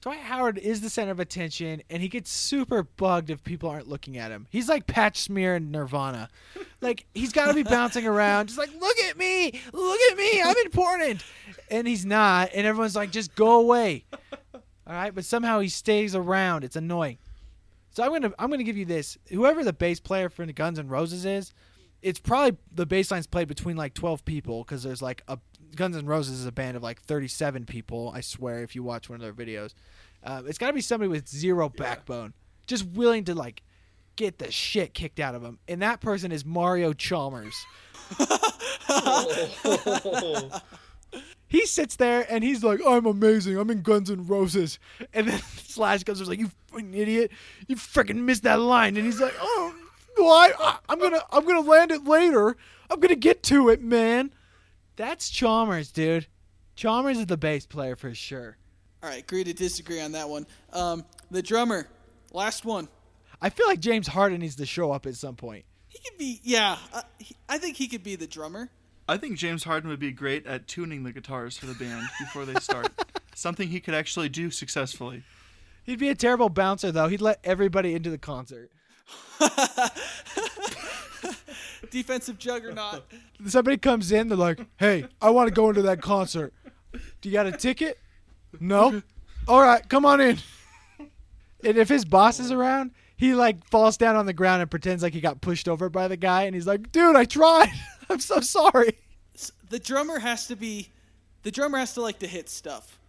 Dwight 0.00 0.20
Howard 0.20 0.56
is 0.56 0.80
the 0.80 0.88
center 0.88 1.10
of 1.10 1.20
attention, 1.20 1.82
and 1.90 2.00
he 2.00 2.08
gets 2.08 2.30
super 2.30 2.84
bugged 2.84 3.28
if 3.28 3.44
people 3.44 3.68
aren't 3.68 3.86
looking 3.86 4.16
at 4.16 4.30
him. 4.30 4.46
He's 4.48 4.66
like 4.66 4.86
Pat 4.86 5.14
Smear 5.14 5.56
in 5.56 5.70
Nirvana. 5.70 6.30
Like 6.80 7.04
he's 7.14 7.32
got 7.34 7.48
to 7.48 7.54
be 7.54 7.62
bouncing 7.62 8.06
around, 8.06 8.46
just 8.46 8.58
like 8.58 8.70
look 8.80 8.98
at 9.00 9.18
me, 9.18 9.60
look 9.74 10.00
at 10.10 10.16
me, 10.16 10.40
I'm 10.40 10.56
important, 10.64 11.22
and 11.70 11.86
he's 11.86 12.06
not. 12.06 12.48
And 12.54 12.66
everyone's 12.66 12.96
like, 12.96 13.10
just 13.10 13.34
go 13.34 13.60
away. 13.60 14.06
All 14.54 14.94
right, 14.94 15.14
but 15.14 15.26
somehow 15.26 15.60
he 15.60 15.68
stays 15.68 16.14
around. 16.14 16.64
It's 16.64 16.76
annoying. 16.76 17.18
So 17.94 18.02
I'm 18.02 18.10
gonna 18.10 18.32
I'm 18.40 18.50
gonna 18.50 18.64
give 18.64 18.76
you 18.76 18.84
this. 18.84 19.16
Whoever 19.30 19.62
the 19.62 19.72
bass 19.72 20.00
player 20.00 20.28
for 20.28 20.44
the 20.44 20.52
Guns 20.52 20.80
N' 20.80 20.88
Roses 20.88 21.24
is, 21.24 21.54
it's 22.02 22.18
probably 22.18 22.58
the 22.72 22.86
bass 22.86 23.12
line's 23.12 23.28
played 23.28 23.46
between 23.46 23.76
like 23.76 23.94
12 23.94 24.24
people 24.24 24.64
because 24.64 24.82
there's 24.82 25.00
like 25.00 25.22
a 25.28 25.38
Guns 25.76 25.96
N' 25.96 26.04
Roses 26.04 26.40
is 26.40 26.46
a 26.46 26.52
band 26.52 26.76
of 26.76 26.82
like 26.82 27.00
37 27.00 27.66
people. 27.66 28.10
I 28.12 28.20
swear, 28.20 28.64
if 28.64 28.74
you 28.74 28.82
watch 28.82 29.08
one 29.08 29.20
of 29.20 29.22
their 29.22 29.46
videos, 29.46 29.74
uh, 30.24 30.42
it's 30.44 30.58
got 30.58 30.66
to 30.66 30.72
be 30.72 30.80
somebody 30.80 31.08
with 31.08 31.28
zero 31.28 31.68
backbone, 31.68 32.34
just 32.66 32.84
willing 32.84 33.22
to 33.24 33.34
like 33.34 33.62
get 34.16 34.38
the 34.38 34.50
shit 34.50 34.92
kicked 34.92 35.20
out 35.20 35.36
of 35.36 35.42
them. 35.42 35.60
And 35.68 35.80
that 35.82 36.00
person 36.00 36.32
is 36.32 36.44
Mario 36.44 36.94
Chalmers. 36.94 37.54
He 41.54 41.66
sits 41.66 41.94
there 41.96 42.26
and 42.28 42.42
he's 42.42 42.64
like, 42.64 42.80
"I'm 42.84 43.06
amazing. 43.06 43.56
I'm 43.56 43.70
in 43.70 43.82
Guns 43.82 44.10
N' 44.10 44.26
Roses." 44.26 44.80
And 45.12 45.28
then 45.28 45.38
Slash 45.56 46.02
goes, 46.02 46.26
"Like 46.26 46.40
you 46.40 46.50
fucking 46.68 46.94
idiot, 46.94 47.30
you 47.68 47.76
freaking 47.76 48.24
missed 48.24 48.42
that 48.42 48.58
line." 48.58 48.96
And 48.96 49.06
he's 49.06 49.20
like, 49.20 49.34
"Oh, 49.40 49.74
why? 50.16 50.52
I, 50.58 50.78
I'm 50.88 50.98
gonna, 50.98 51.22
I'm 51.30 51.44
gonna 51.46 51.60
land 51.60 51.92
it 51.92 52.04
later. 52.04 52.56
I'm 52.90 52.98
gonna 52.98 53.14
get 53.14 53.44
to 53.44 53.68
it, 53.68 53.80
man." 53.80 54.32
That's 54.96 55.28
Chalmers, 55.28 55.92
dude. 55.92 56.26
Chalmers 56.74 57.18
is 57.18 57.26
the 57.26 57.36
bass 57.36 57.66
player 57.66 57.94
for 57.94 58.14
sure. 58.14 58.56
All 59.02 59.08
right, 59.08 59.20
agree 59.20 59.44
to 59.44 59.52
disagree 59.52 60.00
on 60.00 60.12
that 60.12 60.28
one. 60.28 60.46
Um, 60.72 61.04
the 61.30 61.42
drummer, 61.42 61.86
last 62.32 62.64
one. 62.64 62.88
I 63.40 63.50
feel 63.50 63.68
like 63.68 63.78
James 63.78 64.08
Harden 64.08 64.40
needs 64.40 64.56
to 64.56 64.66
show 64.66 64.90
up 64.90 65.06
at 65.06 65.14
some 65.14 65.36
point. 65.36 65.64
He 65.86 65.98
could 66.00 66.18
be, 66.18 66.40
yeah. 66.42 66.78
Uh, 66.92 67.02
he, 67.18 67.36
I 67.48 67.58
think 67.58 67.76
he 67.76 67.86
could 67.86 68.02
be 68.02 68.16
the 68.16 68.26
drummer. 68.26 68.70
I 69.06 69.18
think 69.18 69.36
James 69.36 69.64
Harden 69.64 69.90
would 69.90 70.00
be 70.00 70.12
great 70.12 70.46
at 70.46 70.66
tuning 70.66 71.02
the 71.02 71.12
guitars 71.12 71.58
for 71.58 71.66
the 71.66 71.74
band 71.74 72.06
before 72.18 72.46
they 72.46 72.54
start. 72.54 72.88
Something 73.34 73.68
he 73.68 73.80
could 73.80 73.94
actually 73.94 74.30
do 74.30 74.50
successfully. 74.50 75.24
He'd 75.84 75.98
be 75.98 76.08
a 76.08 76.14
terrible 76.14 76.48
bouncer, 76.48 76.90
though. 76.90 77.08
He'd 77.08 77.20
let 77.20 77.40
everybody 77.44 77.94
into 77.94 78.08
the 78.08 78.16
concert. 78.16 78.70
Defensive 81.90 82.38
juggernaut. 82.38 83.04
Somebody 83.46 83.76
comes 83.76 84.10
in, 84.10 84.28
they're 84.28 84.38
like, 84.38 84.60
"Hey, 84.78 85.04
I 85.20 85.28
want 85.30 85.48
to 85.48 85.54
go 85.54 85.68
into 85.68 85.82
that 85.82 86.00
concert. 86.00 86.54
Do 87.20 87.28
you 87.28 87.32
got 87.32 87.46
a 87.46 87.52
ticket? 87.52 87.98
No. 88.58 89.02
All 89.48 89.60
right, 89.60 89.86
come 89.88 90.06
on 90.06 90.20
in." 90.22 90.38
And 91.62 91.76
if 91.76 91.88
his 91.88 92.04
boss 92.06 92.40
is 92.40 92.50
around, 92.50 92.92
he 93.16 93.34
like 93.34 93.68
falls 93.68 93.96
down 93.98 94.16
on 94.16 94.24
the 94.26 94.32
ground 94.32 94.62
and 94.62 94.70
pretends 94.70 95.02
like 95.02 95.12
he 95.12 95.20
got 95.20 95.42
pushed 95.42 95.68
over 95.68 95.90
by 95.90 96.08
the 96.08 96.16
guy, 96.16 96.44
and 96.44 96.54
he's 96.54 96.66
like, 96.66 96.90
"Dude, 96.90 97.16
I 97.16 97.26
tried. 97.26 97.70
I'm 98.10 98.20
so 98.20 98.40
sorry." 98.40 98.98
The 99.70 99.78
drummer 99.80 100.18
has 100.20 100.46
to 100.48 100.56
be, 100.56 100.88
the 101.42 101.50
drummer 101.50 101.78
has 101.78 101.94
to 101.94 102.00
like 102.02 102.20
to 102.20 102.26
hit 102.26 102.48
stuff, 102.48 103.00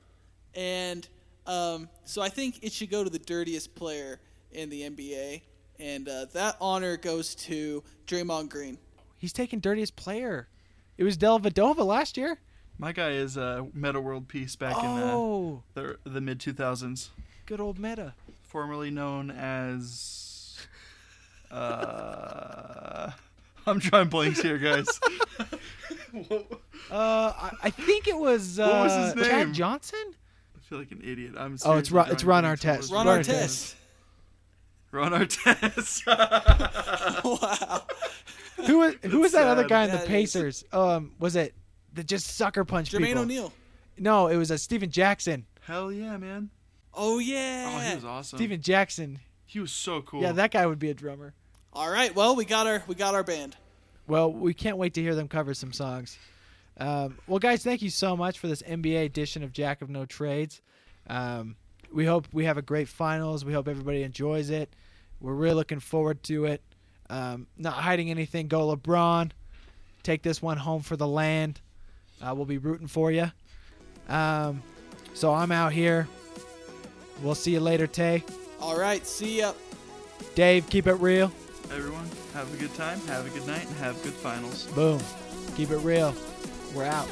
and 0.55 1.07
um, 1.45 1.87
so 2.05 2.21
I 2.21 2.29
think 2.29 2.63
it 2.63 2.71
should 2.71 2.89
go 2.89 3.03
to 3.03 3.09
the 3.09 3.19
dirtiest 3.19 3.75
player 3.75 4.19
in 4.51 4.69
the 4.69 4.81
NBA, 4.89 5.41
and 5.79 6.09
uh, 6.09 6.25
that 6.33 6.57
honor 6.59 6.97
goes 6.97 7.35
to 7.35 7.83
Draymond 8.07 8.49
Green. 8.49 8.77
He's 9.17 9.33
taking 9.33 9.59
dirtiest 9.59 9.95
player. 9.95 10.47
It 10.97 11.03
was 11.03 11.17
Dellavedova 11.17 11.85
last 11.85 12.17
year. 12.17 12.39
My 12.79 12.91
guy 12.91 13.11
is 13.11 13.37
a 13.37 13.67
Metta 13.73 14.01
World 14.01 14.27
Peace 14.27 14.55
back 14.55 14.75
Oh, 14.77 15.61
in 15.75 15.83
the, 15.83 15.97
the, 16.05 16.09
the 16.09 16.21
mid 16.21 16.39
2000s, 16.39 17.09
good 17.45 17.59
old 17.61 17.77
Metta. 17.77 18.13
formerly 18.43 18.89
known 18.89 19.29
as. 19.29 20.57
Uh, 21.51 23.11
I'm 23.67 23.79
drawing 23.79 24.09
blanks 24.09 24.41
here, 24.41 24.57
guys. 24.57 24.87
Uh, 26.91 27.33
I, 27.35 27.51
I 27.63 27.69
think 27.71 28.07
it 28.07 28.15
was 28.17 28.59
uh, 28.59 28.67
What 28.69 28.83
was 28.83 29.13
his 29.17 29.27
Chad? 29.27 29.53
Johnson. 29.53 30.13
I 30.55 30.59
feel 30.61 30.77
like 30.77 30.91
an 30.91 31.01
idiot. 31.03 31.33
I'm 31.35 31.57
Oh, 31.65 31.77
it's 31.77 31.89
seriously 31.89 31.97
Ron- 31.97 32.11
it's 32.11 32.23
drawing 32.23 32.45
Ron 32.45 32.55
blanks. 32.55 32.63
Artest. 32.65 32.91
What 32.91 33.05
Ron 33.05 33.17
was 33.17 33.27
Ron 33.27 33.35
it? 33.35 33.39
Artest. 33.39 33.75
Ron 34.91 35.11
Artest. 36.05 36.05
wow. 37.41 38.65
Who 38.67 38.77
was 38.79 38.95
who 39.03 39.19
was 39.19 39.31
that 39.33 39.47
other 39.47 39.63
sad. 39.63 39.69
guy 39.69 39.83
in 39.85 39.89
the 39.91 39.97
That 39.97 40.03
is- 40.03 40.09
Pacers? 40.09 40.63
Um, 40.71 41.11
was 41.19 41.35
it 41.35 41.53
that 41.93 42.05
just 42.07 42.27
sucker 42.37 42.63
punch 42.63 42.91
Jermaine 42.91 43.05
people? 43.07 43.21
O'Neal. 43.23 43.51
No, 43.97 44.27
it 44.27 44.37
was 44.37 44.51
a 44.51 44.57
Stephen 44.57 44.91
Jackson. 44.91 45.45
Hell 45.61 45.91
yeah, 45.91 46.17
man. 46.17 46.49
Oh 46.93 47.17
yeah. 47.19 47.71
Oh, 47.75 47.79
he 47.89 47.95
was 47.95 48.05
awesome. 48.05 48.37
Stephen 48.37 48.61
Jackson. 48.61 49.19
He 49.45 49.59
was 49.59 49.71
so 49.71 50.01
cool. 50.01 50.21
Yeah, 50.21 50.31
that 50.33 50.51
guy 50.51 50.65
would 50.65 50.79
be 50.79 50.89
a 50.89 50.93
drummer. 50.93 51.33
All 51.75 51.91
right. 51.91 52.15
Well, 52.15 52.37
we 52.37 52.45
got 52.45 52.67
our 52.67 52.81
we 52.87 52.95
got 52.95 53.15
our 53.15 53.23
band. 53.23 53.57
Well, 54.07 54.31
we 54.31 54.53
can't 54.53 54.77
wait 54.77 54.93
to 54.93 55.01
hear 55.01 55.13
them 55.13 55.27
cover 55.27 55.53
some 55.53 55.73
songs. 55.73 56.17
Um, 56.77 57.17
well, 57.27 57.39
guys, 57.39 57.63
thank 57.63 57.81
you 57.81 57.89
so 57.89 58.15
much 58.15 58.39
for 58.39 58.47
this 58.47 58.61
NBA 58.61 59.05
edition 59.05 59.43
of 59.43 59.51
Jack 59.51 59.81
of 59.81 59.89
No 59.89 60.05
Trades. 60.05 60.61
Um, 61.07 61.55
we 61.91 62.05
hope 62.05 62.27
we 62.31 62.45
have 62.45 62.57
a 62.57 62.61
great 62.61 62.87
finals. 62.87 63.43
We 63.43 63.51
hope 63.51 63.67
everybody 63.67 64.03
enjoys 64.03 64.49
it. 64.49 64.73
We're 65.19 65.33
really 65.33 65.55
looking 65.55 65.79
forward 65.79 66.23
to 66.23 66.45
it. 66.45 66.61
Um, 67.09 67.47
not 67.57 67.73
hiding 67.73 68.09
anything. 68.09 68.47
Go 68.47 68.75
LeBron. 68.75 69.31
Take 70.03 70.23
this 70.23 70.41
one 70.41 70.57
home 70.57 70.81
for 70.81 70.95
the 70.95 71.07
land. 71.07 71.59
Uh, 72.21 72.33
we'll 72.35 72.45
be 72.45 72.57
rooting 72.57 72.87
for 72.87 73.11
you. 73.11 73.31
Um, 74.07 74.61
so 75.13 75.33
I'm 75.33 75.51
out 75.51 75.73
here. 75.73 76.07
We'll 77.21 77.35
see 77.35 77.51
you 77.51 77.59
later, 77.59 77.87
Tay. 77.87 78.23
All 78.61 78.77
right. 78.77 79.05
See 79.05 79.39
ya. 79.39 79.53
Dave, 80.35 80.69
keep 80.69 80.87
it 80.87 80.95
real. 80.95 81.31
Everyone, 81.73 82.09
have 82.33 82.53
a 82.53 82.57
good 82.57 82.73
time, 82.75 82.99
have 83.07 83.25
a 83.25 83.29
good 83.29 83.45
night, 83.47 83.67
and 83.67 83.75
have 83.77 84.01
good 84.03 84.13
finals. 84.13 84.67
Boom. 84.67 85.01
Keep 85.55 85.71
it 85.71 85.77
real. 85.77 86.15
We're 86.73 86.85
out. 86.85 87.07